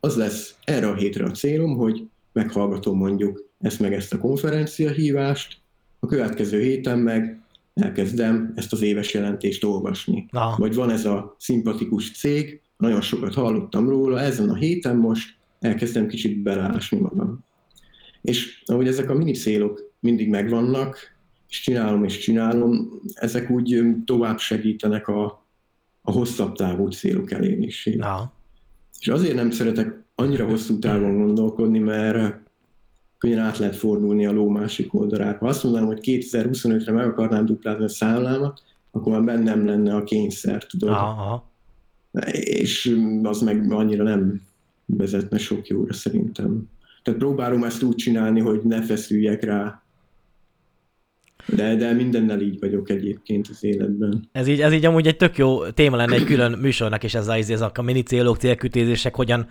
az 0.00 0.16
lesz 0.16 0.54
erre 0.64 0.88
a 0.88 0.94
hétre 0.94 1.24
a 1.24 1.30
célom, 1.30 1.76
hogy 1.76 2.08
meghallgatom 2.32 2.96
mondjuk 2.96 3.44
ezt 3.60 3.80
meg 3.80 3.92
ezt 3.92 4.12
a 4.12 4.18
konferencia 4.18 4.90
hívást, 4.90 5.58
a 5.98 6.06
következő 6.06 6.60
héten 6.60 6.98
meg 6.98 7.40
elkezdem 7.74 8.52
ezt 8.54 8.72
az 8.72 8.82
éves 8.82 9.14
jelentést 9.14 9.64
olvasni. 9.64 10.26
Aha. 10.30 10.56
Vagy 10.58 10.74
van 10.74 10.90
ez 10.90 11.04
a 11.04 11.36
szimpatikus 11.38 12.12
cég, 12.12 12.60
nagyon 12.76 13.00
sokat 13.00 13.34
hallottam 13.34 13.88
róla, 13.88 14.20
ezen 14.20 14.48
a 14.48 14.54
héten 14.54 14.96
most 14.96 15.36
elkezdem 15.60 16.06
kicsit 16.06 16.42
beleásni 16.42 16.98
magam. 16.98 17.44
És 18.22 18.62
ahogy 18.66 18.86
ezek 18.86 19.10
a 19.10 19.14
mini 19.14 19.32
célok 19.32 19.85
mindig 20.00 20.28
megvannak, 20.28 21.14
és 21.48 21.60
csinálom 21.60 22.04
és 22.04 22.18
csinálom, 22.18 23.00
ezek 23.14 23.50
úgy 23.50 23.84
tovább 24.04 24.38
segítenek 24.38 25.08
a, 25.08 25.24
a 26.02 26.10
hosszabb 26.10 26.56
távú 26.56 26.88
célok 26.88 27.30
elérésére. 27.30 28.06
És 28.98 29.08
azért 29.08 29.34
nem 29.34 29.50
szeretek 29.50 30.04
annyira 30.14 30.46
hosszú 30.46 30.78
távon 30.78 31.16
gondolkodni, 31.16 31.78
mert 31.78 32.44
könnyen 33.18 33.38
át 33.38 33.58
lehet 33.58 33.76
fordulni 33.76 34.26
a 34.26 34.32
ló 34.32 34.48
másik 34.48 34.94
oldalára. 34.94 35.38
Ha 35.38 35.46
azt 35.46 35.62
mondanám, 35.62 35.86
hogy 35.88 36.00
2025-re 36.02 36.92
meg 36.92 37.06
akarnám 37.06 37.46
duplázni 37.46 37.84
a 37.84 37.88
számlámat, 37.88 38.62
akkor 38.90 39.12
már 39.12 39.24
bennem 39.24 39.66
lenne 39.66 39.94
a 39.94 40.04
kényszer, 40.04 40.64
tudod. 40.64 40.88
Aha. 40.88 41.50
És 42.30 43.00
az 43.22 43.40
meg 43.40 43.72
annyira 43.72 44.02
nem 44.02 44.42
vezetne 44.86 45.38
sok 45.38 45.66
jóra 45.66 45.92
szerintem. 45.92 46.68
Tehát 47.02 47.20
próbálom 47.20 47.64
ezt 47.64 47.82
úgy 47.82 47.94
csinálni, 47.94 48.40
hogy 48.40 48.60
ne 48.62 48.82
feszüljek 48.82 49.44
rá 49.44 49.82
de, 51.46 51.74
de 51.74 51.92
mindennel 51.92 52.40
így 52.40 52.58
vagyok 52.60 52.90
egyébként 52.90 53.48
az 53.48 53.64
életben. 53.64 54.28
Ez 54.32 54.48
így, 54.48 54.60
ez 54.60 54.72
így 54.72 54.84
amúgy 54.84 55.06
egy 55.06 55.16
tök 55.16 55.36
jó 55.36 55.68
téma 55.68 55.96
lenne 55.96 56.14
egy 56.14 56.24
külön 56.24 56.52
műsornak, 56.52 57.04
és 57.04 57.14
ez, 57.14 57.28
ez 57.28 57.60
a 57.60 57.72
mini 57.82 58.02
célok, 58.02 58.36
célkütézések, 58.36 59.14
hogyan, 59.14 59.48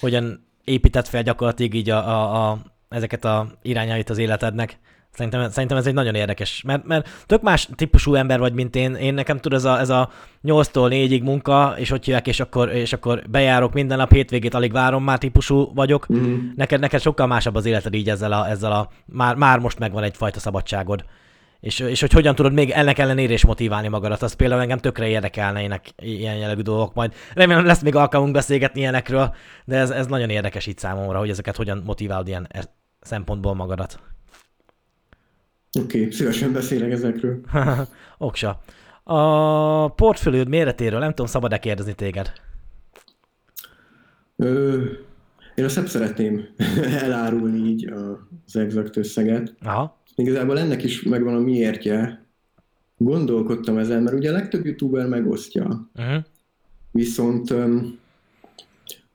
hogyan 0.00 0.46
épített 0.64 1.08
fel 1.08 1.22
gyakorlatilag 1.22 1.74
így 1.74 1.90
a, 1.90 2.08
a, 2.08 2.50
a, 2.50 2.58
ezeket 2.88 3.24
a 3.24 3.58
irányait 3.62 4.10
az 4.10 4.18
életednek. 4.18 4.78
Szerintem, 5.14 5.50
szerintem 5.50 5.78
ez 5.78 5.86
egy 5.86 5.94
nagyon 5.94 6.14
érdekes, 6.14 6.62
mert, 6.66 6.84
mert 6.84 7.08
tök 7.26 7.42
más 7.42 7.68
típusú 7.74 8.14
ember 8.14 8.38
vagy, 8.38 8.52
mint 8.52 8.76
én. 8.76 8.94
Én 8.94 9.14
nekem 9.14 9.38
tud 9.38 9.52
ez 9.52 9.64
a, 9.64 9.78
ez 9.78 9.90
a 9.90 10.10
8-tól 10.44 10.88
4-ig 10.90 11.22
munka, 11.22 11.74
és 11.76 11.90
hogy 11.90 12.08
jövök, 12.24 12.26
és 12.26 12.40
akkor, 12.40 12.68
és 12.68 12.92
akkor 12.92 13.22
bejárok 13.30 13.72
minden 13.72 13.98
nap, 13.98 14.12
hétvégét 14.12 14.54
alig 14.54 14.72
várom 14.72 15.04
már 15.04 15.18
típusú 15.18 15.74
vagyok. 15.74 16.12
Mm. 16.12 16.48
Neked, 16.56 16.80
neked 16.80 17.00
sokkal 17.00 17.26
másabb 17.26 17.54
az 17.54 17.66
életed 17.66 17.94
így 17.94 18.08
ezzel 18.08 18.32
a, 18.32 18.48
ezzel 18.48 18.72
a 18.72 18.88
már, 19.06 19.34
már 19.34 19.58
most 19.58 19.78
megvan 19.78 20.02
egyfajta 20.02 20.40
szabadságod. 20.40 21.04
És, 21.60 21.78
és 21.78 22.00
hogy 22.00 22.12
hogyan 22.12 22.34
tudod 22.34 22.52
még 22.52 22.70
ennek 22.70 22.98
ellenére 22.98 23.32
is 23.32 23.44
motiválni 23.44 23.88
magadat, 23.88 24.22
az 24.22 24.32
például 24.32 24.60
engem 24.60 24.78
tökre 24.78 25.06
érdekelnének 25.06 25.90
ilyen 25.96 26.36
jellegű 26.36 26.60
dolgok 26.60 26.94
majd. 26.94 27.14
Remélem 27.34 27.66
lesz 27.66 27.82
még 27.82 27.94
alkalmunk 27.94 28.32
beszélgetni 28.32 28.80
ilyenekről, 28.80 29.34
de 29.64 29.76
ez, 29.76 29.90
ez 29.90 30.06
nagyon 30.06 30.30
érdekes 30.30 30.66
itt 30.66 30.78
számomra, 30.78 31.18
hogy 31.18 31.30
ezeket 31.30 31.56
hogyan 31.56 31.82
motiválod 31.84 32.28
ilyen 32.28 32.46
e- 32.50 32.74
szempontból 33.00 33.54
magadat. 33.54 33.98
Oké, 35.80 35.98
okay, 35.98 36.10
szívesen 36.10 36.52
beszélek 36.52 36.90
ezekről. 36.90 37.40
Oksa. 38.18 38.60
A 39.02 39.88
portfóliód 39.88 40.48
méretéről 40.48 40.98
nem 40.98 41.10
tudom, 41.10 41.26
szabad-e 41.26 41.58
kérdezni 41.58 41.94
téged? 41.94 42.32
Ö, 44.36 44.84
én 45.54 45.64
azt 45.64 45.76
nem 45.76 45.86
szeretném 45.86 46.48
elárulni 47.04 47.68
így 47.68 47.92
az 48.46 48.56
exakt 48.56 48.96
összeget. 48.96 49.54
Aha. 49.62 49.98
Igazából 50.14 50.58
ennek 50.58 50.82
is 50.82 51.02
megvan 51.02 51.34
a 51.34 51.38
miértje. 51.38 52.26
Gondolkodtam 52.96 53.78
ezen, 53.78 54.02
mert 54.02 54.16
ugye 54.16 54.30
a 54.30 54.32
legtöbb 54.32 54.64
youtuber 54.64 55.06
megosztja. 55.06 55.90
Uh-huh. 55.94 56.24
Viszont 56.90 57.50
um, 57.50 57.98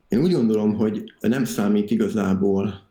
én 0.08 0.22
úgy 0.22 0.32
gondolom, 0.32 0.76
hogy 0.76 1.14
nem 1.20 1.44
számít 1.44 1.92
igazából 1.92 2.88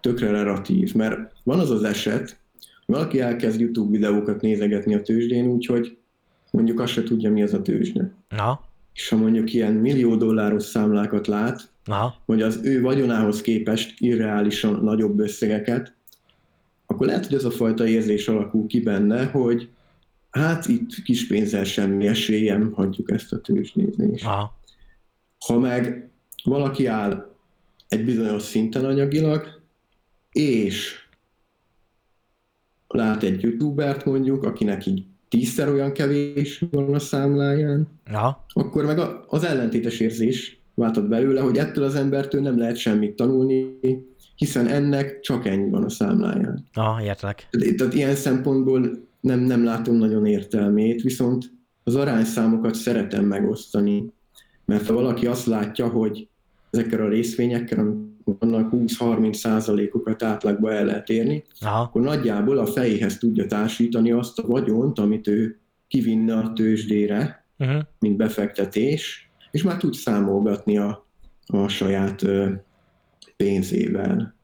tökre 0.00 0.30
relatív, 0.30 0.94
mert 0.94 1.32
van 1.42 1.58
az 1.58 1.70
az 1.70 1.82
eset, 1.82 2.38
valaki 2.86 3.20
elkezd 3.20 3.60
YouTube 3.60 3.90
videókat 3.90 4.40
nézegetni 4.40 4.94
a 4.94 5.02
tőzsdén, 5.02 5.46
úgyhogy 5.46 5.96
mondjuk 6.50 6.80
azt 6.80 6.92
se 6.92 7.02
tudja, 7.02 7.30
mi 7.30 7.42
az 7.42 7.54
a 7.54 7.62
tőzsde. 7.62 8.12
Na. 8.28 8.60
És 8.94 9.08
ha 9.08 9.16
mondjuk 9.16 9.52
ilyen 9.52 9.72
millió 9.72 10.16
dolláros 10.16 10.62
számlákat 10.62 11.26
lát, 11.26 11.68
Na. 11.84 12.14
hogy 12.24 12.42
az 12.42 12.60
ő 12.62 12.80
vagyonához 12.80 13.40
képest 13.40 14.00
irreálisan 14.00 14.84
nagyobb 14.84 15.18
összegeket, 15.18 15.94
akkor 16.86 17.06
lehet, 17.06 17.26
hogy 17.26 17.36
az 17.36 17.44
a 17.44 17.50
fajta 17.50 17.86
érzés 17.86 18.28
alakul 18.28 18.66
ki 18.66 18.80
benne, 18.80 19.24
hogy 19.24 19.68
hát 20.30 20.68
itt 20.68 21.02
kis 21.02 21.26
pénzzel 21.26 21.64
semmi 21.64 22.06
esélyem, 22.06 22.72
hagyjuk 22.72 23.10
ezt 23.10 23.32
a 23.32 23.40
tőzsdézést. 23.40 24.24
Ha 25.46 25.58
meg 25.58 26.08
valaki 26.44 26.86
áll 26.86 27.34
egy 27.88 28.04
bizonyos 28.04 28.42
szinten 28.42 28.84
anyagilag, 28.84 29.62
és 30.32 31.03
lát 32.94 33.22
egy 33.22 33.42
youtubert 33.42 34.04
mondjuk, 34.04 34.44
akinek 34.44 34.86
így 34.86 35.04
tízszer 35.28 35.68
olyan 35.68 35.92
kevés 35.92 36.64
van 36.70 36.94
a 36.94 36.98
számláján, 36.98 37.88
ja. 38.10 38.44
akkor 38.52 38.84
meg 38.84 38.98
az 39.26 39.44
ellentétes 39.44 40.00
érzés 40.00 40.60
váltott 40.74 41.08
belőle, 41.08 41.40
hogy 41.40 41.56
ettől 41.56 41.84
az 41.84 41.94
embertől 41.94 42.40
nem 42.40 42.58
lehet 42.58 42.76
semmit 42.76 43.16
tanulni, 43.16 43.78
hiszen 44.36 44.66
ennek 44.66 45.20
csak 45.20 45.46
ennyi 45.46 45.70
van 45.70 45.84
a 45.84 45.88
számláján. 45.88 46.66
Ah, 46.72 47.04
értelek. 47.04 47.48
Tehát 47.76 47.94
ilyen 47.94 48.14
szempontból 48.14 49.06
nem, 49.20 49.40
nem 49.40 49.64
látom 49.64 49.96
nagyon 49.96 50.26
értelmét, 50.26 51.02
viszont 51.02 51.52
az 51.84 51.94
arányszámokat 51.94 52.74
szeretem 52.74 53.24
megosztani, 53.24 54.12
mert 54.64 54.86
ha 54.86 54.94
valaki 54.94 55.26
azt 55.26 55.46
látja, 55.46 55.88
hogy 55.88 56.28
ezekkel 56.70 57.00
a 57.00 57.08
részvényekkel, 57.08 57.96
vannak 58.24 58.70
20-30 58.72 59.32
százalékokat 59.32 60.22
átlagba 60.22 60.72
el 60.72 60.84
lehet 60.84 61.08
érni, 61.08 61.44
Aha. 61.60 61.80
akkor 61.80 62.02
nagyjából 62.02 62.58
a 62.58 62.66
fejéhez 62.66 63.18
tudja 63.18 63.46
társítani 63.46 64.10
azt 64.10 64.38
a 64.38 64.46
vagyont, 64.46 64.98
amit 64.98 65.28
ő 65.28 65.58
kivinne 65.88 66.34
a 66.36 66.52
tőzsdére, 66.52 67.46
uh-huh. 67.58 67.82
mint 67.98 68.16
befektetés, 68.16 69.30
és 69.50 69.62
már 69.62 69.76
tud 69.76 69.94
számolgatni 69.94 70.78
a, 70.78 71.06
a 71.46 71.68
saját 71.68 72.22
ö, 72.22 72.50
pénzével. 73.36 74.34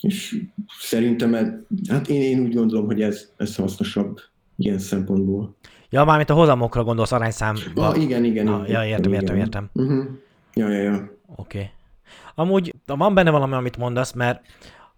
És 0.00 0.42
szerintem, 0.78 1.64
hát 1.88 2.08
én, 2.08 2.22
én 2.22 2.40
úgy 2.40 2.54
gondolom, 2.54 2.86
hogy 2.86 3.02
ez, 3.02 3.32
ez 3.36 3.56
hasznosabb 3.56 4.20
ilyen 4.56 4.78
szempontból. 4.78 5.56
Ja, 5.90 6.04
mármint 6.04 6.30
a 6.30 6.34
hozamokra 6.34 6.84
gondolsz 6.84 7.12
arányszámban. 7.12 7.62
Ah, 7.74 8.02
igen, 8.02 8.24
igen. 8.24 8.46
Ah, 8.46 8.68
ja, 8.68 8.84
értem, 8.84 9.12
igen. 9.12 9.22
értem, 9.22 9.36
értem. 9.36 9.70
Uh-huh. 9.72 10.04
Ja, 10.54 10.68
ja, 10.68 10.82
ja. 10.82 10.94
Oké. 11.36 11.58
Okay. 11.58 11.70
Amúgy 12.34 12.74
van 12.86 13.14
benne 13.14 13.30
valami, 13.30 13.54
amit 13.54 13.76
mondasz, 13.76 14.12
mert 14.12 14.40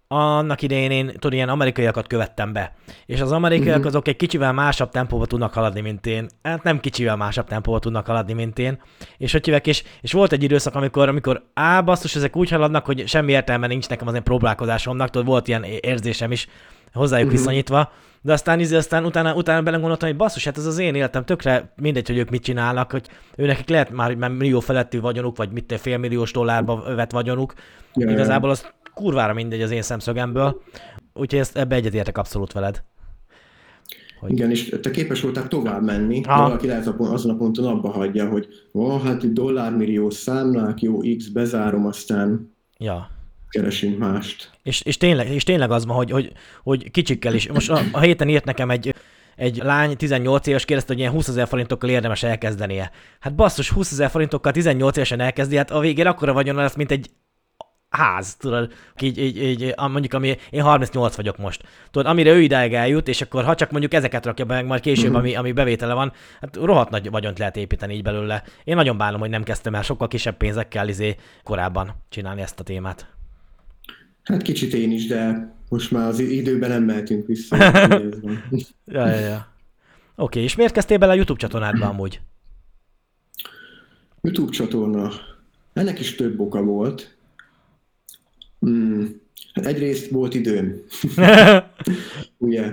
annak 0.07 0.61
idején 0.61 0.91
én 0.91 1.07
tudod, 1.07 1.33
ilyen 1.33 1.49
amerikaiakat 1.49 2.07
követtem 2.07 2.53
be. 2.53 2.73
És 3.05 3.21
az 3.21 3.31
amerikaiak 3.31 3.69
uh-huh. 3.69 3.85
azok 3.85 4.07
egy 4.07 4.15
kicsivel 4.15 4.53
másabb 4.53 4.89
tempóba 4.89 5.25
tudnak 5.25 5.53
haladni, 5.53 5.81
mint 5.81 6.05
én. 6.05 6.27
Hát 6.43 6.63
nem 6.63 6.79
kicsivel 6.79 7.15
másabb 7.15 7.47
tempóba 7.47 7.79
tudnak 7.79 8.05
haladni, 8.05 8.33
mint 8.33 8.59
én. 8.59 8.81
És 9.17 9.31
hogy 9.31 9.45
hívek, 9.45 9.67
és, 9.67 9.83
és 10.01 10.11
volt 10.11 10.31
egy 10.31 10.43
időszak, 10.43 10.75
amikor, 10.75 11.09
amikor 11.09 11.49
á, 11.53 11.81
basszus, 11.81 12.15
ezek 12.15 12.35
úgy 12.35 12.49
haladnak, 12.49 12.85
hogy 12.85 13.07
semmi 13.07 13.31
értelme 13.31 13.67
nincs 13.67 13.89
nekem 13.89 14.07
az 14.07 14.13
én 14.13 14.23
próbálkozásomnak, 14.23 15.09
tudod, 15.09 15.27
volt 15.27 15.47
ilyen 15.47 15.63
érzésem 15.63 16.31
is 16.31 16.47
hozzájuk 16.93 17.27
uh-huh. 17.27 17.41
viszonyítva. 17.41 17.91
De 18.21 18.33
aztán, 18.33 18.59
izé, 18.59 18.75
aztán 18.75 19.05
utána, 19.05 19.35
utána 19.35 19.61
belegondoltam, 19.61 20.09
hogy 20.09 20.17
basszus, 20.17 20.43
hát 20.43 20.57
ez 20.57 20.65
az 20.65 20.77
én 20.77 20.95
életem, 20.95 21.25
tökre 21.25 21.73
mindegy, 21.75 22.07
hogy 22.07 22.17
ők 22.17 22.29
mit 22.29 22.43
csinálnak, 22.43 22.91
hogy 22.91 23.07
őnek 23.35 23.69
lehet 23.69 23.89
már, 23.89 24.15
már 24.15 24.29
millió 24.29 24.59
feletti 24.59 24.97
vagyonuk, 24.97 25.37
vagy 25.37 25.51
mit 25.51 25.73
félmilliós 25.79 26.31
dollárba 26.31 26.95
vett 26.95 27.11
vagyonuk. 27.11 27.53
Yeah. 27.93 28.11
Igazából 28.11 28.49
az 28.49 28.71
kurvára 28.93 29.33
mindegy 29.33 29.61
az 29.61 29.71
én 29.71 29.81
szemszögemből, 29.81 30.61
úgyhogy 31.13 31.39
ezt, 31.39 31.57
ebbe 31.57 31.75
egyetértek 31.75 32.17
abszolút 32.17 32.53
veled. 32.53 32.83
Hogy... 34.19 34.31
Igen, 34.31 34.51
és 34.51 34.75
te 34.81 34.91
képes 34.91 35.21
voltál 35.21 35.47
tovább 35.47 35.83
menni, 35.83 36.21
ha. 36.21 36.41
valaki 36.41 36.67
lehet 36.67 36.87
azon 36.87 37.31
a 37.31 37.37
ponton 37.37 37.65
abba 37.65 37.89
hagyja, 37.89 38.29
hogy 38.29 38.47
ó, 38.73 38.81
oh, 38.81 39.03
hát 39.03 39.33
dollármillió 39.33 40.09
számlák, 40.09 40.81
jó, 40.81 40.97
X, 41.17 41.27
bezárom, 41.27 41.85
aztán 41.85 42.55
ja. 42.77 43.09
Keresünk 43.49 43.97
mást. 43.97 44.51
És, 44.63 44.81
és, 44.81 44.97
tényleg, 44.97 45.29
és 45.29 45.43
tényleg 45.43 45.71
az 45.71 45.85
van, 45.85 45.95
hogy, 45.95 46.11
hogy, 46.11 46.31
hogy 46.63 46.91
kicsikkel 46.91 47.33
is. 47.33 47.47
Most 47.47 47.69
a, 47.69 47.81
a 47.91 47.99
héten 47.99 48.29
írt 48.29 48.45
nekem 48.45 48.69
egy, 48.69 48.95
egy 49.35 49.59
lány 49.63 49.97
18 49.97 50.47
éves 50.47 50.65
kérdezte, 50.65 50.93
hogy 50.93 51.01
ilyen 51.01 51.11
20 51.11 51.27
ezer 51.27 51.47
forintokkal 51.47 51.89
érdemes 51.89 52.23
elkezdenie. 52.23 52.91
Hát 53.19 53.35
basszus, 53.35 53.69
20 53.69 53.91
ezer 53.91 54.09
forintokkal 54.09 54.51
18 54.51 54.95
évesen 54.95 55.19
elkezdi, 55.19 55.55
hát 55.55 55.71
a 55.71 55.79
végén 55.79 56.07
akkora 56.07 56.33
vagyon 56.33 56.55
lesz, 56.55 56.75
mint 56.75 56.91
egy 56.91 57.09
ház, 57.89 58.35
tudod, 58.35 58.73
így, 58.99 59.17
így, 59.17 59.43
így, 59.43 59.73
mondjuk 59.77 60.13
ami, 60.13 60.37
én 60.49 60.61
38 60.61 61.15
vagyok 61.15 61.37
most, 61.37 61.63
tudod, 61.91 62.07
amire 62.07 62.31
ő 62.31 62.41
idáig 62.41 62.73
eljut, 62.73 63.07
és 63.07 63.21
akkor 63.21 63.43
ha 63.43 63.55
csak 63.55 63.71
mondjuk 63.71 63.93
ezeket 63.93 64.25
rakja 64.25 64.45
be, 64.45 64.61
majd 64.61 64.81
később, 64.81 65.05
uh-huh. 65.05 65.19
ami, 65.19 65.35
ami 65.35 65.51
bevétele 65.51 65.93
van, 65.93 66.13
hát 66.41 66.55
rohadt 66.55 66.89
nagy 66.89 67.09
vagyont 67.09 67.39
lehet 67.39 67.57
építeni 67.57 67.93
így 67.93 68.03
belőle. 68.03 68.43
Én 68.63 68.75
nagyon 68.75 68.97
bánom, 68.97 69.19
hogy 69.19 69.29
nem 69.29 69.43
kezdtem 69.43 69.75
el 69.75 69.81
sokkal 69.81 70.07
kisebb 70.07 70.37
pénzekkel 70.37 70.89
izé 70.89 71.15
korábban 71.43 71.95
csinálni 72.09 72.41
ezt 72.41 72.59
a 72.59 72.63
témát. 72.63 73.16
Hát 74.27 74.41
kicsit 74.41 74.73
én 74.73 74.91
is, 74.91 75.07
de 75.07 75.53
most 75.69 75.91
már 75.91 76.07
az 76.07 76.19
időben 76.19 76.69
nem 76.69 76.83
mehetünk 76.83 77.27
vissza. 77.27 77.55
ja, 78.85 79.07
ja, 79.07 79.19
ja. 79.19 79.35
Oké, 79.35 79.53
okay, 80.15 80.43
és 80.43 80.55
miért 80.55 80.73
kezdtél 80.73 80.97
bele 80.97 81.11
a 81.11 81.15
YouTube 81.15 81.39
csatornádba 81.39 81.87
amúgy? 81.93 82.21
YouTube 84.21 84.51
csatorna. 84.51 85.11
Ennek 85.73 85.99
is 85.99 86.15
több 86.15 86.39
oka 86.39 86.63
volt. 86.63 87.17
Hmm. 88.59 89.21
Hát 89.53 89.65
egyrészt 89.65 90.09
volt 90.09 90.33
időm. 90.33 90.81
Ugye? 92.37 92.71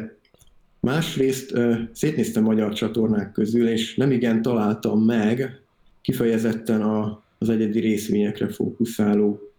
Másrészt 0.81 1.53
uh, 1.53 1.79
szétnéztem 1.93 2.43
magyar 2.43 2.73
csatornák 2.73 3.33
közül, 3.33 3.69
és 3.69 3.95
nem 3.95 4.11
igen 4.11 4.43
találtam 4.43 5.05
meg 5.05 5.61
kifejezetten 6.01 6.83
a, 6.83 7.23
az 7.39 7.49
egyedi 7.49 7.81
részvényekre 7.81 8.49
fókuszáló 8.49 9.53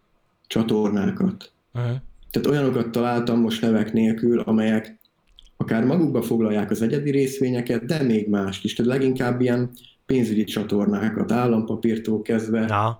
csatornákat. 0.48 1.54
Uh-huh. 1.76 1.96
Tehát 2.32 2.48
olyanokat 2.48 2.92
találtam 2.92 3.40
most 3.40 3.62
nevek 3.62 3.94
nélkül, 3.94 4.40
amelyek 4.40 5.00
akár 5.58 5.84
magukba 5.84 6.22
foglalják 6.22 6.72
az 6.72 6.82
egyedi 6.82 7.12
részvényeket, 7.12 7.86
de 7.86 8.04
még 8.04 8.30
mást 8.30 8.64
is. 8.64 8.74
Tehát 8.74 8.92
leginkább 8.92 9.42
ilyen 9.42 9.70
pénzügyi 10.06 10.44
csatornákat, 10.44 11.32
állampapírtól 11.32 12.22
kezdve, 12.22 12.66
Na. 12.66 13.00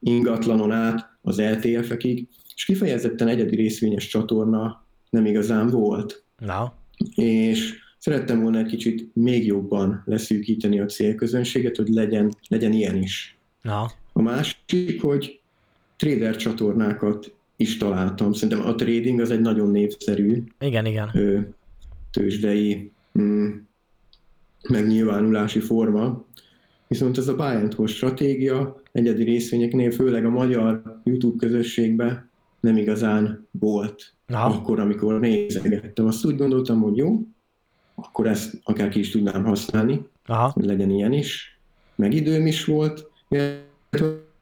ingatlanon 0.00 0.72
át, 0.72 1.10
az 1.22 1.40
LTF-ekig, 1.40 2.28
és 2.54 2.64
kifejezetten 2.64 3.28
egyedi 3.28 3.56
részvényes 3.56 4.06
csatorna 4.06 4.84
nem 5.10 5.26
igazán 5.26 5.68
volt. 5.68 6.24
Na. 6.38 6.74
És 7.14 7.74
szerettem 7.98 8.42
volna 8.42 8.58
egy 8.58 8.66
kicsit 8.66 9.10
még 9.14 9.46
jobban 9.46 10.02
leszűkíteni 10.04 10.80
a 10.80 10.86
célközönséget, 10.86 11.76
hogy 11.76 11.88
legyen, 11.88 12.34
legyen 12.48 12.72
ilyen 12.72 12.96
is. 12.96 13.38
Na. 13.62 13.90
A 14.12 14.22
másik, 14.22 15.02
hogy 15.02 15.40
trader 15.96 16.36
csatornákat 16.36 17.34
is 17.56 17.76
találtam. 17.76 18.32
Szerintem 18.32 18.66
a 18.66 18.74
trading 18.74 19.20
az 19.20 19.30
egy 19.30 19.40
nagyon 19.40 19.70
népszerű 19.70 20.44
igen, 20.58 20.86
igen. 20.86 21.10
Ö, 21.14 21.40
tőzsdei 22.10 22.92
mm, 23.18 23.50
megnyilvánulási 24.68 25.60
forma. 25.60 26.24
Viszont 26.88 27.18
ez 27.18 27.28
a 27.28 27.34
buy 27.34 27.54
and 27.54 27.74
hold 27.74 27.88
stratégia 27.88 28.82
egyedi 28.92 29.22
részvényeknél, 29.22 29.90
főleg 29.90 30.24
a 30.24 30.30
magyar 30.30 31.00
YouTube 31.04 31.46
közösségben 31.46 32.30
nem 32.60 32.76
igazán 32.76 33.48
volt 33.50 34.14
Aha. 34.26 34.54
akkor, 34.54 34.80
amikor 34.80 35.20
nézegettem. 35.20 36.06
Azt 36.06 36.24
úgy 36.24 36.36
gondoltam, 36.36 36.80
hogy 36.80 36.96
jó, 36.96 37.20
akkor 37.94 38.26
ezt 38.26 38.60
akár 38.62 38.88
ki 38.88 38.98
is 38.98 39.10
tudnám 39.10 39.44
használni, 39.44 40.06
Aha. 40.26 40.50
hogy 40.54 40.64
legyen 40.64 40.90
ilyen 40.90 41.12
is. 41.12 41.58
Meg 41.94 42.14
időm 42.14 42.46
is 42.46 42.64
volt, 42.64 43.10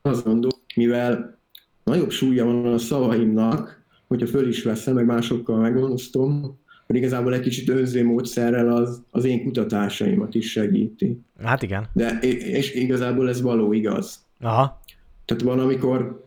azt 0.02 0.24
gondolom, 0.24 0.58
mivel 0.74 1.38
nagyobb 1.84 2.10
súlya 2.10 2.44
van 2.44 2.66
a 2.66 2.78
szavaimnak, 2.78 3.84
hogyha 4.08 4.26
föl 4.26 4.48
is 4.48 4.62
veszem, 4.62 4.94
meg 4.94 5.06
másokkal 5.06 5.58
megosztom, 5.58 6.58
hogy 6.86 6.96
igazából 6.96 7.34
egy 7.34 7.40
kicsit 7.40 7.68
önző 7.68 8.04
módszerrel 8.04 8.76
az, 8.76 9.02
az 9.10 9.24
én 9.24 9.44
kutatásaimat 9.44 10.34
is 10.34 10.50
segíti. 10.50 11.20
Hát 11.42 11.62
igen. 11.62 11.88
De, 11.92 12.18
és 12.20 12.74
igazából 12.74 13.28
ez 13.28 13.40
való 13.40 13.72
igaz. 13.72 14.24
Aha. 14.40 14.80
Tehát 15.24 15.42
van, 15.42 15.58
amikor 15.58 16.24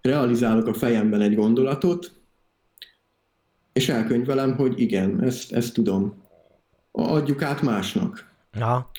realizálok 0.00 0.66
a 0.66 0.74
fejemben 0.74 1.20
egy 1.20 1.34
gondolatot, 1.34 2.12
és 3.72 3.88
elkönyvelem, 3.88 4.56
hogy 4.56 4.80
igen, 4.80 5.22
ezt, 5.22 5.52
ezt 5.52 5.74
tudom. 5.74 6.14
Adjuk 6.92 7.42
át 7.42 7.62
másnak. 7.62 8.30
Aha. 8.52 8.90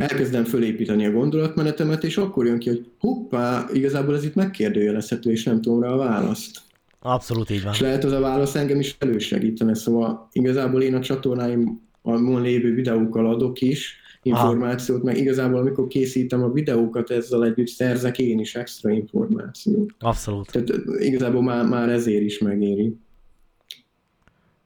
Elkezdem 0.00 0.44
fölépíteni 0.44 1.06
a 1.06 1.10
gondolatmenetemet, 1.10 2.04
és 2.04 2.16
akkor 2.16 2.46
jön 2.46 2.58
ki, 2.58 2.68
hogy 2.68 2.90
hoppá, 2.98 3.66
igazából 3.72 4.16
ez 4.16 4.24
itt 4.24 4.34
megkérdőjelezhető, 4.34 5.30
és 5.30 5.44
nem 5.44 5.60
tudom 5.60 5.82
rá 5.82 5.88
a 5.88 5.96
választ. 5.96 6.58
Abszolút 7.00 7.50
így 7.50 7.62
van. 7.62 7.72
És 7.72 7.80
lehet 7.80 8.04
az 8.04 8.12
a 8.12 8.20
válasz 8.20 8.54
engem 8.54 8.78
is 8.78 8.96
elősegítene, 8.98 9.74
szóval 9.74 10.28
igazából 10.32 10.82
én 10.82 10.94
a 10.94 11.00
csatornáimon 11.00 12.42
lévő 12.42 12.74
videókkal 12.74 13.26
adok 13.26 13.60
is, 13.60 13.98
információt, 14.22 14.96
Aha. 14.96 15.06
meg 15.06 15.16
igazából 15.16 15.58
amikor 15.58 15.86
készítem 15.86 16.42
a 16.42 16.52
videókat 16.52 17.10
ezzel 17.10 17.44
együtt, 17.44 17.66
szerzek 17.66 18.18
én 18.18 18.38
is 18.38 18.54
extra 18.54 18.90
információt. 18.90 19.90
Abszolút. 19.98 20.50
Tehát 20.50 20.70
igazából 20.98 21.42
már, 21.42 21.68
már 21.68 21.88
ezért 21.88 22.22
is 22.22 22.38
megéri. 22.38 22.96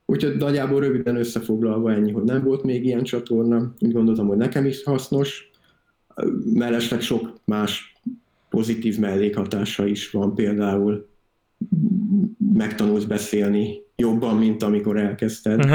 Úgyhogy 0.06 0.36
nagyjából 0.36 0.80
röviden 0.80 1.16
összefoglalva 1.16 1.92
ennyi, 1.92 2.12
hogy 2.12 2.22
nem 2.22 2.42
volt 2.42 2.62
még 2.62 2.84
ilyen 2.84 3.02
csatorna, 3.02 3.74
úgy 3.78 3.92
gondoltam, 3.92 4.26
hogy 4.26 4.36
nekem 4.36 4.66
is 4.66 4.82
hasznos, 4.82 5.50
mellesleg 6.54 7.00
sok 7.00 7.40
más 7.44 7.94
pozitív 8.48 8.98
mellékhatása 8.98 9.86
is 9.86 10.10
van, 10.10 10.34
például 10.34 11.08
megtanulsz 12.52 13.04
beszélni 13.04 13.82
jobban, 13.96 14.36
mint 14.36 14.62
amikor 14.62 14.96
elkezdted. 14.96 15.66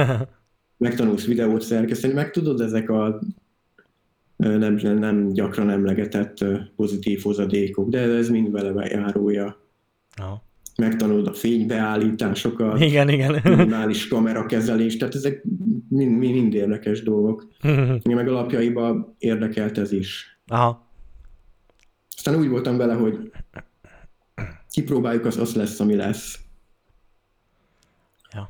Megtanulsz 0.78 1.26
videót 1.26 1.62
szerkeszteni, 1.62 2.14
meg 2.14 2.32
tudod 2.32 2.62
ezek 2.62 2.90
a 2.90 3.20
nem, 4.36 4.74
nem 4.74 5.30
gyakran 5.34 5.70
emlegetett 5.70 6.46
pozitív 6.76 7.22
hozadékok, 7.22 7.90
de 7.90 8.00
ez 8.00 8.30
mind 8.30 8.52
vele 8.52 8.86
járója. 8.86 9.60
Aha. 10.16 10.44
Megtanulod 10.80 11.28
a 11.28 11.34
fénybeállításokat, 11.34 12.80
igen, 12.80 13.10
igen. 13.10 13.42
minimális 13.44 14.08
kamerakezelés, 14.08 14.98
tehát 14.98 15.16
ezek 15.16 15.44
mind, 15.90 16.18
mind 16.18 16.54
érdekes 16.54 17.04
dolgok. 17.04 17.48
meg 18.04 18.28
alapjaiban 18.28 19.16
érdekelt 19.18 19.78
ez 19.78 19.92
is. 19.92 20.40
Aha. 20.48 20.88
Aztán 22.16 22.36
úgy 22.36 22.50
voltam 22.50 22.78
vele, 22.78 22.94
hogy 22.94 23.32
kipróbáljuk, 24.70 25.26
az, 25.26 25.38
az 25.38 25.56
lesz, 25.56 25.80
ami 25.80 25.96
lesz. 25.96 26.40
Ja. 28.34 28.50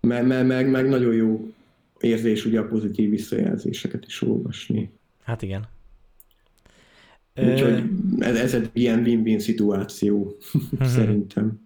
Meg, 0.00 0.26
meg, 0.26 0.46
meg, 0.46 0.70
meg 0.70 0.88
nagyon 0.88 1.14
jó 1.14 1.50
érzés 2.00 2.44
ugye 2.44 2.60
a 2.60 2.66
pozitív 2.66 3.10
visszajelzéseket 3.10 4.04
is 4.06 4.22
olvasni. 4.22 4.90
Hát 5.22 5.42
igen. 5.42 5.68
Úgyhogy 7.42 7.82
ez, 8.18 8.40
ez 8.40 8.54
egy 8.54 8.70
ilyen 8.72 9.00
win-win 9.00 9.38
szituáció, 9.38 10.36
szerintem. 10.94 11.60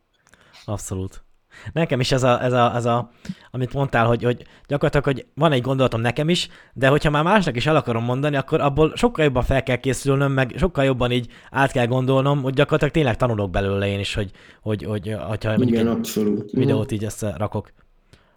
Abszolút. 0.65 1.25
Nekem 1.73 2.01
is 2.01 2.13
ez 2.13 2.23
a, 2.23 2.43
ez 2.43 2.53
a, 2.53 2.77
ez 2.77 2.85
a 2.85 3.11
amit 3.51 3.73
mondtál, 3.73 4.07
hogy, 4.07 4.23
hogy 4.23 4.45
gyakorlatilag, 4.67 5.05
hogy 5.05 5.27
van 5.35 5.53
egy 5.53 5.63
gondolatom 5.63 6.01
nekem 6.01 6.29
is, 6.29 6.49
de 6.75 6.89
hogyha 6.89 7.11
már 7.11 7.25
másnak 7.25 7.57
is 7.57 7.67
el 7.67 7.77
akarom 7.77 8.05
mondani, 8.05 8.37
akkor 8.37 8.61
abból 8.61 8.93
sokkal 8.97 9.25
jobban 9.25 9.43
fel 9.43 9.63
kell 9.63 9.77
készülnöm, 9.77 10.33
meg 10.33 10.55
sokkal 10.57 10.85
jobban 10.85 11.11
így 11.11 11.29
át 11.51 11.73
kell 11.73 11.87
gondolnom, 11.87 12.43
hogy 12.43 12.55
gyakorlatilag 12.55 12.93
tényleg 12.93 13.17
tanulok 13.17 13.51
belőle 13.51 13.87
én 13.89 13.99
is, 13.99 14.15
hogy, 14.15 14.31
hogy, 14.61 14.83
hogy 14.85 15.17
hogyha 15.29 15.55
Igen, 15.55 15.87
abszolút. 15.87 16.51
videót 16.51 16.93
így 16.93 17.05
összerakok. 17.05 17.73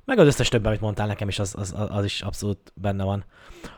Meg 0.06 0.20
az 0.20 0.28
összes 0.28 0.50
többen, 0.50 0.68
amit 0.68 0.82
mondtál 0.82 1.08
nekem 1.08 1.28
is, 1.28 1.40
az, 1.40 1.56
az, 1.58 1.76
az 1.90 2.04
is 2.04 2.22
abszolút 2.22 2.74
benne 2.74 3.04
van. 3.04 3.26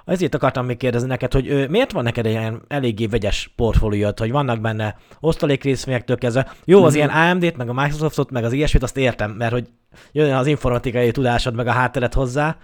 Ezért 0.05 0.35
akartam 0.35 0.65
még 0.65 0.77
kérdezni 0.77 1.07
neked, 1.07 1.33
hogy 1.33 1.47
ö, 1.47 1.67
miért 1.67 1.91
van 1.91 2.03
neked 2.03 2.25
egy 2.25 2.31
ilyen 2.31 2.61
eléggé 2.67 3.05
vegyes 3.05 3.53
portfóliót, 3.55 4.19
hogy 4.19 4.31
vannak 4.31 4.61
benne 4.61 4.97
osztalék 5.19 5.63
részvényektől 5.63 6.17
kezdve. 6.17 6.51
Jó, 6.65 6.83
az 6.83 6.97
mm-hmm. 6.97 7.09
ilyen 7.09 7.29
AMD-t, 7.29 7.57
meg 7.57 7.69
a 7.69 7.73
Microsoftot, 7.73 8.31
meg 8.31 8.43
az 8.43 8.53
ilyesmit, 8.53 8.83
azt 8.83 8.97
értem, 8.97 9.31
mert 9.31 9.51
hogy 9.51 9.67
jön 10.11 10.33
az 10.33 10.47
informatikai 10.47 11.11
tudásod, 11.11 11.55
meg 11.55 11.67
a 11.67 11.71
hátteret 11.71 12.13
hozzá, 12.13 12.57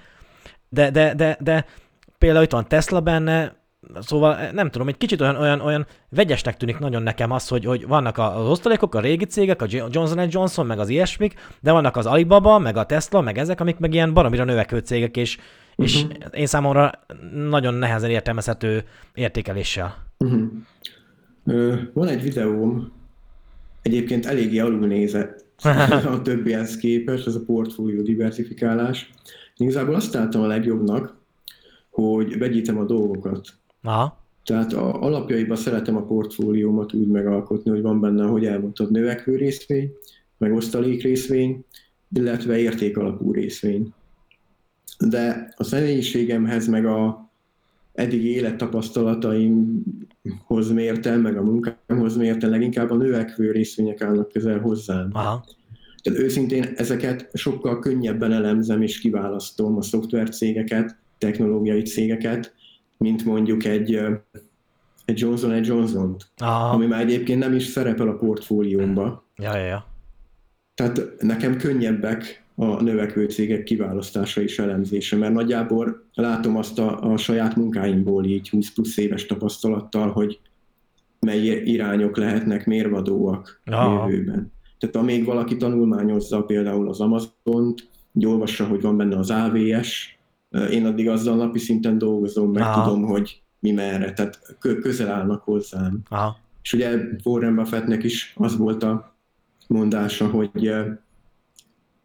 de, 0.70 0.92
de, 0.92 1.14
de, 1.14 1.38
de 1.40 1.66
például 2.18 2.44
itt 2.44 2.52
van 2.52 2.68
Tesla 2.68 3.00
benne, 3.00 3.56
Szóval 4.00 4.38
eh, 4.38 4.52
nem 4.52 4.70
tudom, 4.70 4.88
egy 4.88 4.98
kicsit 4.98 5.22
olyan, 5.22 5.36
olyan, 5.36 5.62
olyan 5.62 5.86
vegyesnek 6.10 6.58
tűnik 6.58 6.80
nagyon 6.80 7.04
nekem 7.04 7.32
az, 7.32 7.48
hogy, 7.48 7.66
hogy 7.66 7.88
vannak 7.88 8.18
az 8.18 8.50
osztalékok, 8.50 8.96
a 8.96 9.00
régi 9.00 9.26
cégek, 9.26 9.62
a 9.62 9.66
Johnson 9.70 10.28
Johnson, 10.30 10.66
meg 10.66 10.80
az 10.80 10.90
ilyesmik, 10.90 11.34
de 11.62 11.72
vannak 11.72 11.96
az 11.96 12.06
Alibaba, 12.06 12.60
meg 12.60 12.78
a 12.78 12.86
Tesla, 12.86 13.22
meg 13.22 13.38
ezek, 13.38 13.60
amik 13.60 13.78
meg 13.78 13.94
ilyen 13.94 14.14
baromira 14.14 14.44
növekvő 14.44 14.78
cégek, 14.80 15.18
és, 15.18 15.38
uh-huh. 15.38 15.86
és 15.86 16.04
mhm. 16.04 16.12
én 16.32 16.46
számomra 16.46 16.92
nagyon 17.34 17.74
nehezen 17.74 18.10
értelmezhető 18.10 18.84
értékeléssel. 19.14 19.96
Uh-huh. 20.18 20.52
van 21.94 22.08
egy 22.08 22.22
videóm, 22.22 22.92
egyébként 23.82 24.26
eléggé 24.26 24.60
alulnézett 24.60 25.46
a 26.14 26.22
többihez 26.22 26.78
képest, 26.78 27.28
ez 27.28 27.36
a 27.36 27.44
portfólió 27.46 28.02
diversifikálás. 28.02 29.10
Igazából 29.58 29.96
azt 29.96 30.12
találtam 30.12 30.42
a 30.42 30.48
legjobbnak, 30.48 31.22
hogy 31.90 32.38
vegyítem 32.38 32.78
a 32.78 32.84
dolgokat. 32.84 33.50
Aha. 33.84 34.22
Tehát 34.44 34.74
a, 34.74 35.02
alapjaiban 35.02 35.58
szeretem 35.58 35.96
a 35.96 36.06
portfóliómat 36.06 36.94
úgy 36.94 37.08
megalkotni, 37.08 37.70
hogy 37.70 37.82
van 37.82 38.02
benne, 38.02 38.26
hogy 38.26 38.46
elmondtad, 38.46 38.92
növekvő 38.92 39.36
részvény, 39.36 39.92
meg 40.38 40.54
osztalék 40.54 41.04
részvény, 41.04 41.66
illetve 42.14 42.58
értékalapú 42.58 43.32
részvény. 43.32 43.94
De 45.08 45.54
a 45.56 45.64
személyiségemhez, 45.64 46.68
meg 46.68 46.86
a 46.86 47.32
eddigi 47.94 48.36
élettapasztalataimhoz 48.36 50.72
mértem, 50.74 51.22
meg 51.22 51.38
a 51.38 51.44
munkámhoz 51.44 52.18
mértem, 52.18 52.50
leginkább 52.50 52.92
a 52.92 52.96
növekvő 52.96 53.52
részvények 53.52 54.02
állnak 54.02 54.32
közel 54.32 54.60
hozzám. 54.60 55.10
Aha. 55.12 55.46
Tehát 56.02 56.20
őszintén 56.20 56.64
ezeket 56.76 57.30
sokkal 57.34 57.80
könnyebben 57.80 58.32
elemzem 58.32 58.82
és 58.82 59.00
kiválasztom 59.00 59.78
a 59.78 59.82
szoftvercégeket, 59.82 60.96
technológiai 61.18 61.82
cégeket, 61.82 62.54
mint 62.98 63.26
mondjuk 63.26 63.66
egy, 63.66 64.00
egy 65.06 65.20
Johnson 65.20 65.64
Johnson-t, 65.64 66.28
ami 66.72 66.86
már 66.86 67.02
egyébként 67.02 67.40
nem 67.40 67.54
is 67.54 67.64
szerepel 67.64 68.08
a 68.08 68.16
portfóliómba. 68.16 69.26
Ja, 69.36 69.56
ja, 69.56 69.66
ja. 69.66 69.88
Tehát 70.74 71.02
nekem 71.20 71.58
könnyebbek 71.58 72.44
a 72.56 72.82
növekvő 72.82 73.26
cégek 73.26 73.64
kiválasztása 73.64 74.42
és 74.42 74.60
elemzése, 74.60 75.16
mert 75.16 75.34
nagyjából 75.34 76.06
látom 76.14 76.58
azt 76.58 76.80
a, 76.80 77.12
a 77.12 77.18
saját 77.18 77.56
munkáimból 77.56 78.26
így 78.26 78.50
20 78.50 78.74
plusz 78.74 78.98
éves 78.98 79.26
tapasztalattal, 79.26 80.12
hogy 80.12 80.40
mely 81.20 81.46
irányok 81.48 82.18
lehetnek 82.18 82.66
mérvadóak 82.66 83.62
a 83.66 83.72
jövőben. 83.72 84.52
Tehát 84.80 84.96
amíg 84.96 85.26
valaki 85.26 85.58
tanulmányozza 85.58 86.44
például 86.44 86.90
az 86.90 87.00
Amazon-t, 87.00 87.90
hogy 88.14 88.26
olvassa, 88.26 88.66
hogy 88.66 88.82
van 88.82 88.98
benne 88.98 89.18
az 89.18 89.30
AVS, 89.30 90.18
én 90.72 90.86
addig 90.86 91.10
azzal 91.10 91.36
napi 91.36 91.60
szinten 91.60 91.98
dolgozom, 91.98 92.52
meg 92.52 92.64
Aha. 92.64 92.84
tudom, 92.84 93.04
hogy 93.04 93.42
mi 93.60 93.72
merre, 93.72 94.14
tehát 94.14 94.58
közel 94.60 95.12
állnak 95.12 95.44
hozzám. 95.44 96.00
Aha. 96.10 96.38
És 96.64 96.74
ugye 96.74 96.98
Warren 97.24 97.56
Buffettnek 97.56 98.04
is 98.04 98.34
az 98.38 98.58
volt 98.58 98.84
a 98.84 99.16
mondása, 99.68 100.28
hogy 100.28 100.74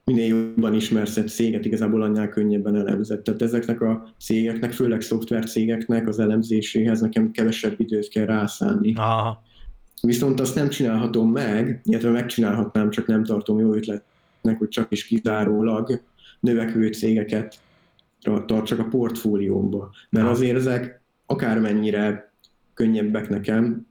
minél 0.04 0.26
jobban 0.26 0.74
ismersz 0.74 1.16
egy 1.16 1.28
céget, 1.28 1.64
igazából 1.64 2.02
annál 2.02 2.28
könnyebben 2.28 2.76
elemzett. 2.76 3.24
Tehát 3.24 3.42
ezeknek 3.42 3.80
a 3.80 4.08
cégeknek, 4.18 4.72
főleg 4.72 5.00
szoftver 5.00 5.44
cégeknek 5.44 6.08
az 6.08 6.18
elemzéséhez 6.18 7.00
nekem 7.00 7.30
kevesebb 7.30 7.80
időt 7.80 8.08
kell 8.08 8.26
rászállni. 8.26 8.94
Aha. 8.96 9.42
Viszont 10.00 10.40
azt 10.40 10.54
nem 10.54 10.68
csinálhatom 10.68 11.30
meg, 11.30 11.80
illetve 11.84 12.10
megcsinálhatnám, 12.10 12.90
csak 12.90 13.06
nem 13.06 13.24
tartom 13.24 13.58
jó 13.58 13.72
ötletnek, 13.72 14.58
hogy 14.58 14.68
csak 14.68 14.86
is 14.90 15.04
kizárólag 15.04 16.00
növekvő 16.40 16.88
cégeket 16.88 17.58
tartsak 18.46 18.78
a 18.78 18.84
portfóliómba. 18.84 19.90
Mert 20.10 20.24
Aha. 20.24 20.34
azért 20.34 20.56
ezek 20.56 21.00
akármennyire 21.26 22.32
könnyebbek 22.74 23.28
nekem 23.28 23.86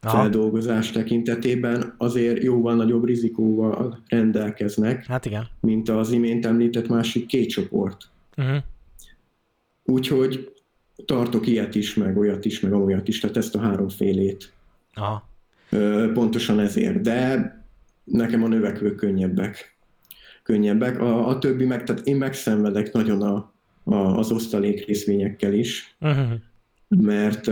Aha. 0.00 0.16
feldolgozás 0.16 0.90
tekintetében, 0.90 1.94
azért 1.96 2.42
jóval 2.42 2.74
nagyobb 2.74 3.04
rizikóval 3.04 4.02
rendelkeznek, 4.08 5.06
hát 5.06 5.26
igen. 5.26 5.46
mint 5.60 5.88
az 5.88 6.10
imént 6.10 6.46
említett 6.46 6.88
másik 6.88 7.26
két 7.26 7.48
csoport. 7.48 8.10
Uh-huh. 8.36 8.56
Úgyhogy 9.84 10.52
tartok 11.04 11.46
ilyet 11.46 11.74
is, 11.74 11.94
meg 11.94 12.18
olyat 12.18 12.44
is, 12.44 12.60
meg 12.60 12.72
olyat 12.72 13.08
is, 13.08 13.20
tehát 13.20 13.36
ezt 13.36 13.54
a 13.54 13.60
háromfélét. 13.60 14.52
Aha. 14.94 15.28
Pontosan 16.12 16.60
ezért, 16.60 17.00
de 17.00 17.52
nekem 18.04 18.42
a 18.42 18.48
növekvők 18.48 18.96
könnyebbek. 18.96 19.76
Könnyebbek. 20.42 21.00
A, 21.00 21.28
a 21.28 21.38
többi 21.38 21.64
meg, 21.64 21.84
tehát 21.84 22.06
én 22.06 22.16
megszenvedek 22.16 22.92
nagyon 22.92 23.22
a, 23.22 23.52
az 23.92 24.30
osztalék 24.30 24.86
részvényekkel 24.86 25.52
is, 25.52 25.96
uh-huh. 26.00 26.28
mert 26.88 27.44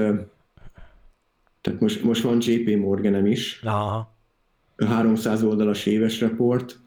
tehát 1.60 1.80
most, 1.80 2.02
most 2.02 2.22
van 2.22 2.38
JP 2.40 2.76
Morganem 2.76 3.26
is, 3.26 3.60
Aha. 3.64 4.14
300 4.76 5.42
oldalas 5.42 5.86
éves 5.86 6.20
report, 6.20 6.78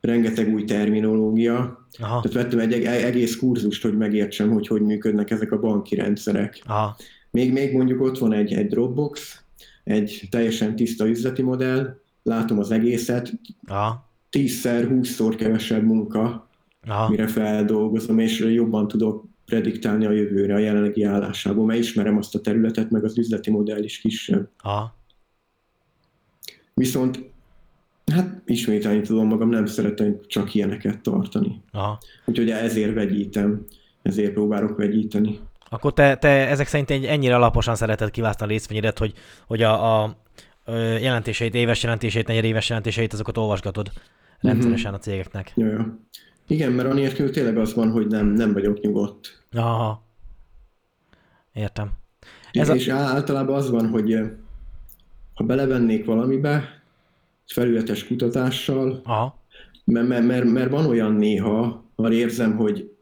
rengeteg 0.00 0.54
új 0.54 0.64
terminológia, 0.64 1.86
Aha. 1.98 2.20
tehát 2.20 2.32
vettem 2.32 2.58
egy 2.58 2.72
egész 2.84 3.36
kurzust, 3.36 3.82
hogy 3.82 3.96
megértsem, 3.96 4.50
hogy 4.50 4.66
hogy 4.66 4.82
működnek 4.82 5.30
ezek 5.30 5.52
a 5.52 5.58
banki 5.58 5.94
rendszerek. 5.94 6.62
Aha. 6.66 6.96
Még, 7.30 7.52
még 7.52 7.72
mondjuk 7.72 8.00
ott 8.00 8.18
van 8.18 8.32
egy, 8.32 8.52
egy 8.52 8.66
Dropbox, 8.66 9.42
egy 9.84 10.22
teljesen 10.30 10.76
tiszta 10.76 11.08
üzleti 11.08 11.42
modell, 11.42 11.98
látom 12.22 12.58
az 12.58 12.70
egészet, 12.70 13.32
Aha. 13.66 14.10
tízszer, 14.30 14.86
húszszor 14.86 15.34
kevesebb 15.34 15.84
munka, 15.84 16.45
Aha. 16.86 17.08
mire 17.08 17.26
feldolgozom, 17.26 18.18
és 18.18 18.38
jobban 18.38 18.88
tudok 18.88 19.24
prediktálni 19.44 20.06
a 20.06 20.10
jövőre 20.10 20.54
a 20.54 20.58
jelenlegi 20.58 21.02
állásából, 21.02 21.66
mert 21.66 21.78
ismerem 21.78 22.16
azt 22.16 22.34
a 22.34 22.40
területet, 22.40 22.90
meg 22.90 23.04
az 23.04 23.18
üzleti 23.18 23.50
modell 23.50 23.82
is 23.82 23.98
kisebb. 23.98 24.48
Aha. 24.58 24.96
Viszont 26.74 27.30
hát 28.12 28.42
ismételni 28.44 29.00
tudom 29.00 29.26
magam, 29.26 29.48
nem 29.48 29.66
szeretem 29.66 30.20
csak 30.26 30.54
ilyeneket 30.54 31.00
tartani. 31.00 31.62
Aha. 31.72 31.98
Úgyhogy 32.24 32.50
ezért 32.50 32.94
vegyítem, 32.94 33.66
ezért 34.02 34.32
próbálok 34.32 34.76
vegyíteni. 34.76 35.38
Akkor 35.68 35.92
te, 35.92 36.16
te 36.16 36.28
ezek 36.28 36.66
szerint 36.66 36.90
ennyire 36.90 37.34
alaposan 37.34 37.74
szereted 37.74 38.10
kiválasztani 38.10 38.50
a 38.50 38.54
részvényedet, 38.54 38.98
hogy, 38.98 39.12
hogy 39.46 39.62
a, 39.62 40.02
a 40.02 40.16
jelentéseit, 41.00 41.54
éves 41.54 41.82
jelentéseit, 41.82 42.28
éves 42.28 42.68
jelentéseit, 42.68 43.12
azokat 43.12 43.36
olvasgatod 43.36 43.90
rendszeresen 44.40 44.94
a 44.94 44.98
cégeknek. 44.98 45.52
Jaj, 45.54 45.76
igen, 46.46 46.72
mert 46.72 46.88
anélkül 46.88 47.30
tényleg 47.30 47.58
az 47.58 47.74
van, 47.74 47.90
hogy 47.90 48.06
nem, 48.06 48.26
nem 48.26 48.52
vagyok 48.52 48.80
nyugodt. 48.80 49.42
Aha. 49.52 50.02
Értem. 51.52 51.90
Ez 52.52 52.68
és 52.68 52.88
a... 52.88 52.94
általában 52.94 53.56
az 53.56 53.70
van, 53.70 53.88
hogy 53.88 54.12
eh, 54.12 54.30
ha 55.34 55.44
belevennék 55.44 56.04
valamibe, 56.04 56.82
felületes 57.46 58.06
kutatással, 58.06 59.00
Aha. 59.04 59.44
Mert, 59.84 60.08
mert, 60.08 60.26
mert, 60.26 60.44
mert 60.44 60.70
van 60.70 60.86
olyan 60.86 61.12
néha, 61.12 61.84
ha 61.96 62.12
érzem, 62.12 62.56
hogy 62.56 62.96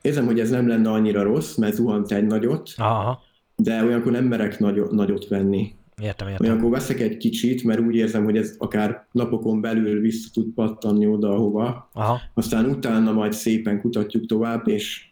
érzem, 0.00 0.26
hogy 0.26 0.40
ez 0.40 0.50
nem 0.50 0.68
lenne 0.68 0.90
annyira 0.90 1.22
rossz, 1.22 1.56
mert 1.56 1.74
zuhant 1.74 2.12
egy 2.12 2.26
nagyot, 2.26 2.74
Aha. 2.76 3.22
de 3.56 3.84
olyankor 3.84 4.12
nem 4.12 4.24
merek 4.24 4.58
nagyot, 4.58 4.90
nagyot 4.90 5.28
venni. 5.28 5.74
Értem, 6.00 6.28
értem. 6.28 6.46
Olyankor 6.46 6.70
veszek 6.70 7.00
egy 7.00 7.16
kicsit, 7.16 7.64
mert 7.64 7.80
úgy 7.80 7.94
érzem, 7.94 8.24
hogy 8.24 8.36
ez 8.36 8.54
akár 8.58 9.06
napokon 9.12 9.60
belül 9.60 10.00
vissza 10.00 10.28
tud 10.32 10.54
pattanni 10.54 11.06
oda, 11.06 11.34
ahova. 11.34 11.90
Aha. 11.92 12.20
Aztán 12.34 12.64
utána 12.64 13.12
majd 13.12 13.32
szépen 13.32 13.80
kutatjuk 13.80 14.26
tovább, 14.26 14.68
és 14.68 15.08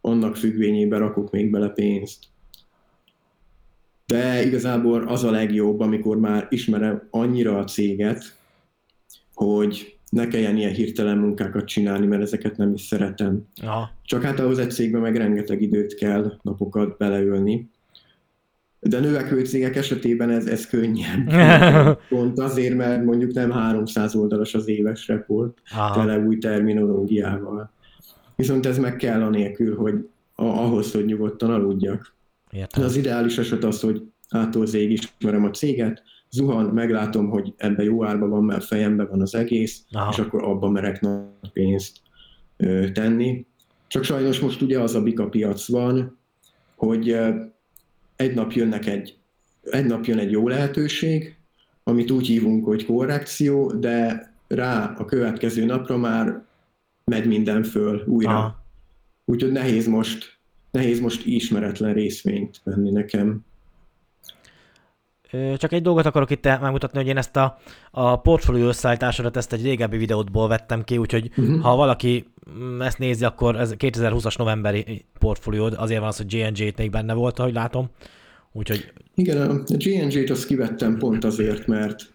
annak 0.00 0.36
függvényében 0.36 0.98
rakok 0.98 1.30
még 1.30 1.50
bele 1.50 1.68
pénzt. 1.68 2.24
De 4.06 4.46
igazából 4.46 5.08
az 5.08 5.24
a 5.24 5.30
legjobb, 5.30 5.80
amikor 5.80 6.18
már 6.18 6.46
ismerem 6.50 7.08
annyira 7.10 7.58
a 7.58 7.64
céget, 7.64 8.36
hogy 9.34 9.98
ne 10.10 10.28
kelljen 10.28 10.56
ilyen 10.56 10.72
hirtelen 10.72 11.18
munkákat 11.18 11.64
csinálni, 11.64 12.06
mert 12.06 12.22
ezeket 12.22 12.56
nem 12.56 12.72
is 12.72 12.80
szeretem. 12.80 13.46
Aha. 13.62 13.90
Csak 14.04 14.22
hát 14.22 14.40
ahhoz 14.40 14.58
egy 14.58 14.70
cégben 14.70 15.00
meg 15.00 15.16
rengeteg 15.16 15.62
időt 15.62 15.94
kell, 15.94 16.32
napokat 16.42 16.96
beleölni. 16.96 17.70
De 18.88 19.00
növekvő 19.00 19.44
cégek 19.44 19.76
esetében 19.76 20.30
ez, 20.30 20.46
ez 20.46 20.66
könnyebb. 20.66 21.28
Pont 22.08 22.38
azért, 22.38 22.76
mert 22.76 23.04
mondjuk 23.04 23.32
nem 23.32 23.50
300 23.50 24.14
oldalas 24.14 24.54
az 24.54 24.68
éves 24.68 25.08
report, 25.08 25.58
Aha. 25.70 25.94
tele 25.94 26.18
új 26.18 26.38
terminológiával. 26.38 27.72
Viszont 28.36 28.66
ez 28.66 28.78
meg 28.78 28.96
kell 28.96 29.22
anélkül, 29.22 29.76
hogy 29.76 30.08
ahhoz, 30.34 30.92
hogy 30.92 31.04
nyugodtan 31.04 31.50
aludjak. 31.50 32.14
Értem. 32.50 32.84
Az 32.84 32.96
ideális 32.96 33.38
eset 33.38 33.64
az, 33.64 33.80
hogy 33.80 34.02
ától 34.30 34.66
zég 34.66 34.90
ismerem 34.90 35.44
a 35.44 35.50
céget, 35.50 36.02
zuhan, 36.30 36.64
meglátom, 36.64 37.28
hogy 37.28 37.54
ebbe 37.56 37.82
jó 37.82 38.04
árba 38.04 38.28
van, 38.28 38.44
mert 38.44 38.64
fejembe 38.64 39.04
van 39.04 39.20
az 39.20 39.34
egész, 39.34 39.84
Aha. 39.92 40.10
és 40.10 40.18
akkor 40.18 40.44
abba 40.44 40.70
merek 40.70 41.00
nagy 41.00 41.52
pénzt 41.52 41.96
tenni. 42.92 43.46
Csak 43.88 44.04
sajnos 44.04 44.40
most 44.40 44.62
ugye 44.62 44.80
az 44.80 44.94
a 44.94 45.02
bika 45.02 45.28
piac 45.28 45.68
van, 45.68 46.18
hogy 46.76 47.16
egy 48.16 48.34
nap 48.34 48.52
jönnek 48.52 48.86
egy, 48.86 49.16
egy 49.62 49.84
nap 49.84 50.04
jön 50.04 50.18
egy 50.18 50.30
jó 50.30 50.48
lehetőség, 50.48 51.36
amit 51.84 52.10
úgy 52.10 52.26
hívunk, 52.26 52.64
hogy 52.64 52.86
korrekció, 52.86 53.72
de 53.72 54.30
rá 54.48 54.94
a 54.98 55.04
következő 55.04 55.64
napra 55.64 55.96
már 55.96 56.44
megy 57.04 57.26
minden 57.26 57.62
föl 57.62 58.04
újra. 58.06 58.64
Úgyhogy 59.24 59.52
nehéz 59.52 59.86
most, 59.86 60.38
nehéz 60.70 61.00
most 61.00 61.26
ismeretlen 61.26 61.94
részvényt 61.94 62.60
venni 62.64 62.90
nekem. 62.90 63.45
Csak 65.56 65.72
egy 65.72 65.82
dolgot 65.82 66.06
akarok 66.06 66.30
itt 66.30 66.44
megmutatni, 66.44 66.98
hogy 66.98 67.08
én 67.08 67.16
ezt 67.16 67.36
a, 67.36 67.58
a 67.90 68.20
portfólió 68.20 68.66
összeállításodat 68.66 69.36
ezt 69.36 69.52
egy 69.52 69.62
régebbi 69.62 69.96
videótból 69.96 70.48
vettem 70.48 70.84
ki, 70.84 70.98
úgyhogy 70.98 71.30
uh-huh. 71.36 71.60
ha 71.60 71.76
valaki 71.76 72.24
ezt 72.80 72.98
nézi, 72.98 73.24
akkor 73.24 73.56
ez 73.56 73.74
2020-as 73.78 74.38
novemberi 74.38 75.04
portfóliód, 75.18 75.74
azért 75.76 76.00
van 76.00 76.08
az, 76.08 76.16
hogy 76.16 76.36
GNG-t 76.36 76.78
még 76.78 76.90
benne 76.90 77.14
volt, 77.14 77.38
ahogy 77.38 77.52
látom. 77.52 77.90
Úgyhogy... 78.52 78.92
Igen, 79.14 79.50
a 79.50 79.62
GNG-t 79.66 80.30
azt 80.30 80.46
kivettem 80.46 80.98
pont 80.98 81.24
azért, 81.24 81.66
mert 81.66 82.14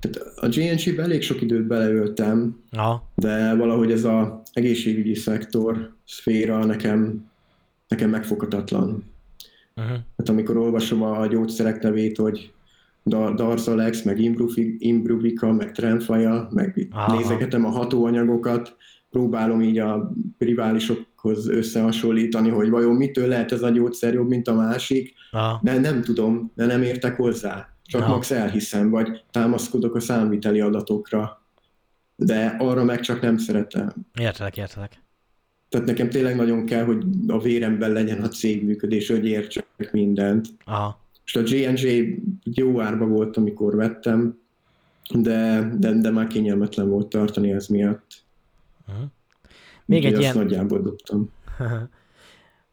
tehát 0.00 0.32
a 0.36 0.48
GNG-be 0.48 1.02
elég 1.02 1.22
sok 1.22 1.40
időt 1.40 1.66
beleöltem, 1.66 2.62
Aha. 2.70 3.10
de 3.14 3.54
valahogy 3.54 3.90
ez 3.90 4.04
az 4.04 4.26
egészségügyi 4.52 5.14
szektor, 5.14 5.94
szféra 6.06 6.64
nekem, 6.64 7.30
nekem 7.88 8.10
megfoghatatlan. 8.10 9.09
Uh-huh. 9.80 9.98
Hát 10.16 10.28
amikor 10.28 10.56
olvasom 10.56 11.02
a 11.02 11.26
gyógyszerek 11.26 11.82
nevét, 11.82 12.16
hogy 12.16 12.52
Darzalex, 13.04 14.02
meg 14.02 14.18
Imbruvica, 14.78 15.52
meg 15.52 15.72
Trendfire, 15.72 16.46
meg 16.50 16.88
Aha. 16.90 17.16
nézegetem 17.16 17.64
a 17.64 17.68
hatóanyagokat, 17.68 18.76
próbálom 19.10 19.62
így 19.62 19.78
a 19.78 20.12
riválisokhoz 20.38 21.48
összehasonlítani, 21.48 22.48
hogy 22.48 22.70
vajon 22.70 22.94
mitől 22.94 23.28
lehet 23.28 23.52
ez 23.52 23.62
a 23.62 23.68
gyógyszer 23.68 24.14
jobb, 24.14 24.28
mint 24.28 24.48
a 24.48 24.54
másik, 24.54 25.14
Aha. 25.30 25.60
de 25.62 25.78
nem 25.78 26.02
tudom, 26.02 26.52
de 26.54 26.66
nem 26.66 26.82
értek 26.82 27.16
hozzá. 27.16 27.68
Csak 27.82 28.00
Aha. 28.00 28.10
max 28.10 28.30
elhiszem, 28.30 28.90
vagy 28.90 29.24
támaszkodok 29.30 29.94
a 29.94 30.00
számviteli 30.00 30.60
adatokra, 30.60 31.42
de 32.16 32.56
arra 32.58 32.84
meg 32.84 33.00
csak 33.00 33.20
nem 33.20 33.36
szeretem. 33.36 33.92
Értelek, 34.18 34.56
értelek. 34.56 35.02
Tehát 35.70 35.86
nekem 35.86 36.08
tényleg 36.08 36.36
nagyon 36.36 36.66
kell, 36.66 36.84
hogy 36.84 37.04
a 37.26 37.40
véremben 37.40 37.92
legyen 37.92 38.22
a 38.22 38.28
cégműködés, 38.28 39.08
hogy 39.08 39.26
értsek 39.26 39.92
mindent. 39.92 40.48
Aha. 40.64 41.00
És 41.24 41.36
a 41.36 41.40
J&J 41.44 42.18
jó 42.44 42.80
árba 42.80 43.06
volt, 43.06 43.36
amikor 43.36 43.76
vettem, 43.76 44.38
de, 45.14 45.70
de, 45.78 45.92
de 45.92 46.10
már 46.10 46.26
kényelmetlen 46.26 46.88
volt 46.88 47.06
tartani 47.06 47.52
ez 47.52 47.66
miatt. 47.66 48.24
Uh-huh. 48.88 49.04
Még 49.84 50.04
Úgy, 50.04 50.12
egy 50.12 50.20
ilyen... 50.20 50.36
nagyjából 50.36 50.80
dobtam. 50.82 51.30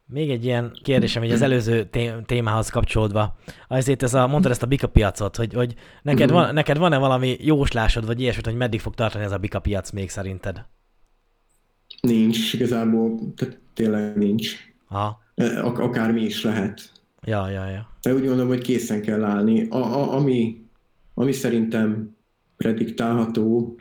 Még 0.10 0.30
egy 0.30 0.46
ilyen 0.46 0.72
kérdésem, 0.84 1.22
hogy 1.22 1.32
az 1.32 1.42
előző 1.42 1.90
témához 2.26 2.70
kapcsolódva. 2.70 3.38
Azért 3.68 4.04
ez 4.04 4.14
a, 4.14 4.28
mondtad 4.28 4.52
ezt 4.52 4.64
a 4.64 4.68
bika 4.68 4.88
piacot, 4.88 5.36
hogy, 5.36 5.54
hogy 5.54 5.76
neked, 6.02 6.32
van, 6.32 6.54
neked 6.54 6.78
van-e 6.78 6.98
valami 6.98 7.38
jóslásod, 7.40 8.06
vagy 8.06 8.22
ilyesmit, 8.22 8.46
hogy 8.46 8.56
meddig 8.56 8.80
fog 8.80 8.96
tartani 8.96 9.24
ez 9.24 9.32
a 9.32 9.38
bika 9.38 9.60
piac 9.60 9.92
még 9.92 10.10
szerinted? 10.10 10.66
Nincs, 12.02 12.54
igazából 12.54 13.34
tehát 13.36 13.60
tényleg 13.74 14.18
nincs. 14.18 14.56
Aha. 14.88 15.22
Ak- 15.36 15.80
akármi 15.80 16.22
is 16.22 16.44
lehet. 16.44 16.92
Ja, 17.24 17.50
ja, 17.50 17.70
ja. 17.70 17.90
De 18.02 18.14
úgy 18.14 18.26
gondolom, 18.26 18.48
hogy 18.48 18.62
készen 18.62 19.02
kell 19.02 19.24
állni. 19.24 19.68
A, 19.70 19.78
a, 19.78 20.14
ami, 20.14 20.62
ami 21.14 21.32
szerintem 21.32 22.16
prediktálható, 22.58 23.76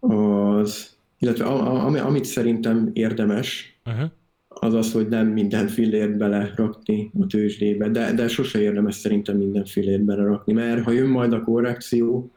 az, 0.00 0.96
illetve 1.18 1.44
a, 1.44 1.72
a, 1.72 1.84
ami, 1.84 1.98
amit 1.98 2.24
szerintem 2.24 2.90
érdemes, 2.92 3.78
uh-huh. 3.84 4.10
az 4.48 4.74
az, 4.74 4.92
hogy 4.92 5.08
nem 5.08 5.26
minden 5.26 5.68
fillért 5.68 6.16
belerakni 6.16 7.10
a 7.20 7.26
tőzsdébe, 7.26 7.88
de, 7.88 8.12
de 8.12 8.28
sose 8.28 8.60
érdemes 8.60 8.94
szerintem 8.94 9.36
minden 9.36 9.64
fillért 9.64 10.02
belerakni, 10.02 10.52
mert 10.52 10.84
ha 10.84 10.90
jön 10.90 11.08
majd 11.08 11.32
a 11.32 11.42
korrekció, 11.42 12.30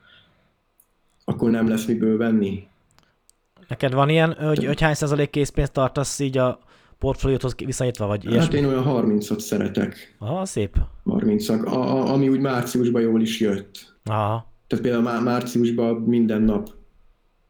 akkor 1.26 1.52
nem 1.52 1.68
lesz 1.68 1.86
miből 1.86 2.18
venni. 2.18 2.68
Neked 3.72 3.94
van 3.94 4.10
ilyen, 4.10 4.34
hogy, 4.34 4.66
hogy 4.66 4.82
hány 4.82 4.94
százalék 4.94 5.30
készpénzt 5.30 5.72
tartasz 5.72 6.20
így 6.20 6.38
a 6.38 6.60
portfólióthoz 7.00 7.56
viszonyítva, 7.66 8.06
vagy 8.06 8.24
ilyesmi? 8.26 8.42
Hát 8.42 8.54
én 8.54 8.66
olyan 8.66 8.84
30-ot 8.88 9.40
szeretek. 9.40 10.16
Aha, 10.20 10.46
szép. 10.46 10.78
30 11.04 11.50
a, 11.50 11.54
a, 11.66 12.14
ami 12.14 12.30
úgy 12.30 12.40
márciusban 12.40 13.02
jól 13.02 13.22
is 13.22 13.40
jött. 13.40 13.96
Aha. 14.04 14.52
Tehát 14.68 14.84
például 14.84 15.04
má, 15.04 15.20
márciusban 15.20 15.96
minden 15.96 16.42
nap 16.42 16.70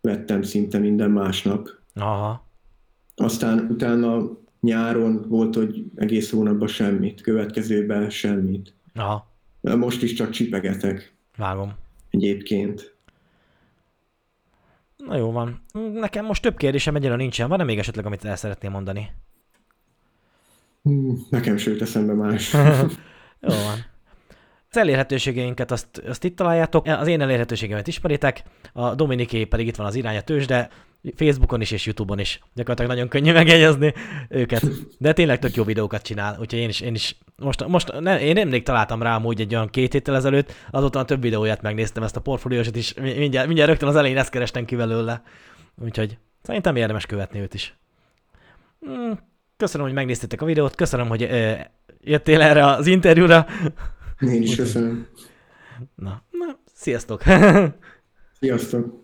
vettem 0.01 0.41
szinte 0.41 0.77
minden 0.77 1.11
másnap. 1.11 1.69
Aha. 1.95 2.47
Aztán 3.15 3.67
utána 3.69 4.29
nyáron 4.59 5.25
volt, 5.27 5.55
hogy 5.55 5.85
egész 5.95 6.31
hónapban 6.31 6.67
semmit, 6.67 7.21
következőben 7.21 8.09
semmit. 8.09 8.73
Aha. 8.95 9.27
Most 9.61 10.03
is 10.03 10.13
csak 10.13 10.29
csipegetek. 10.29 11.13
Vágom. 11.37 11.73
Egyébként. 12.09 12.90
Na 15.05 15.17
jó 15.17 15.31
van. 15.31 15.61
Nekem 15.93 16.25
most 16.25 16.41
több 16.41 16.57
kérdésem 16.57 16.95
egyre 16.95 17.15
nincsen. 17.15 17.49
Van-e 17.49 17.63
még 17.63 17.77
esetleg, 17.79 18.05
amit 18.05 18.25
el 18.25 18.35
szeretném 18.35 18.71
mondani? 18.71 19.11
Nekem 21.29 21.57
sőt 21.57 21.81
eszembe 21.81 22.13
más. 22.13 22.53
jó 23.39 23.55
van. 23.65 23.90
Az 24.73 24.77
elérhetőségeinket 24.77 25.71
azt, 25.71 26.01
azt 26.07 26.23
itt 26.23 26.35
találjátok, 26.35 26.85
az 26.85 27.07
én 27.07 27.21
elérhetőségemet 27.21 27.87
ismeritek, 27.87 28.43
a 28.73 28.95
Dominiké 28.95 29.45
pedig 29.45 29.67
itt 29.67 29.75
van 29.75 29.85
az 29.85 29.95
irány 29.95 30.17
a 30.17 30.21
tőzsde, 30.21 30.69
Facebookon 31.15 31.61
is 31.61 31.71
és 31.71 31.85
Youtube-on 31.85 32.19
is. 32.19 32.39
Gyakorlatilag 32.53 32.91
nagyon 32.91 33.07
könnyű 33.07 33.31
megjegyezni 33.41 33.93
őket. 34.29 34.63
De 34.97 35.13
tényleg 35.13 35.39
tök 35.39 35.55
jó 35.55 35.63
videókat 35.63 36.01
csinál, 36.01 36.37
úgyhogy 36.39 36.59
én 36.59 36.69
is, 36.69 36.81
én 36.81 36.93
is 36.93 37.17
most, 37.35 37.67
most 37.67 37.99
ne, 37.99 38.21
én 38.21 38.33
nemrég 38.33 38.63
találtam 38.63 39.01
rá 39.01 39.15
amúgy 39.15 39.41
egy 39.41 39.55
olyan 39.55 39.69
két 39.69 39.91
héttel 39.91 40.15
ezelőtt, 40.15 40.53
azóta 40.69 40.99
a 40.99 41.05
több 41.05 41.21
videóját 41.21 41.61
megnéztem, 41.61 42.03
ezt 42.03 42.15
a 42.15 42.21
portfóliósat 42.21 42.75
is, 42.75 42.93
mindjárt, 42.93 43.47
mindjárt 43.47 43.69
rögtön 43.69 43.89
az 43.89 43.95
elején 43.95 44.17
ezt 44.17 44.29
kerestem 44.29 44.65
ki 44.65 44.75
belőle. 44.75 45.21
Úgyhogy 45.83 46.17
szerintem 46.41 46.75
érdemes 46.75 47.05
követni 47.05 47.39
őt 47.39 47.53
is. 47.53 47.75
Hmm, 48.79 49.19
köszönöm, 49.57 49.85
hogy 49.85 49.95
megnéztétek 49.95 50.41
a 50.41 50.45
videót, 50.45 50.75
köszönöm, 50.75 51.07
hogy 51.07 51.29
jöttél 52.01 52.41
erre 52.41 52.65
az 52.65 52.87
interjúra. 52.87 53.45
Én 54.21 54.41
is 54.41 54.55
köszönöm. 54.55 55.07
Na, 55.95 56.23
na 56.31 56.59
sziasztok! 56.73 57.21
Sziasztok! 58.39 59.03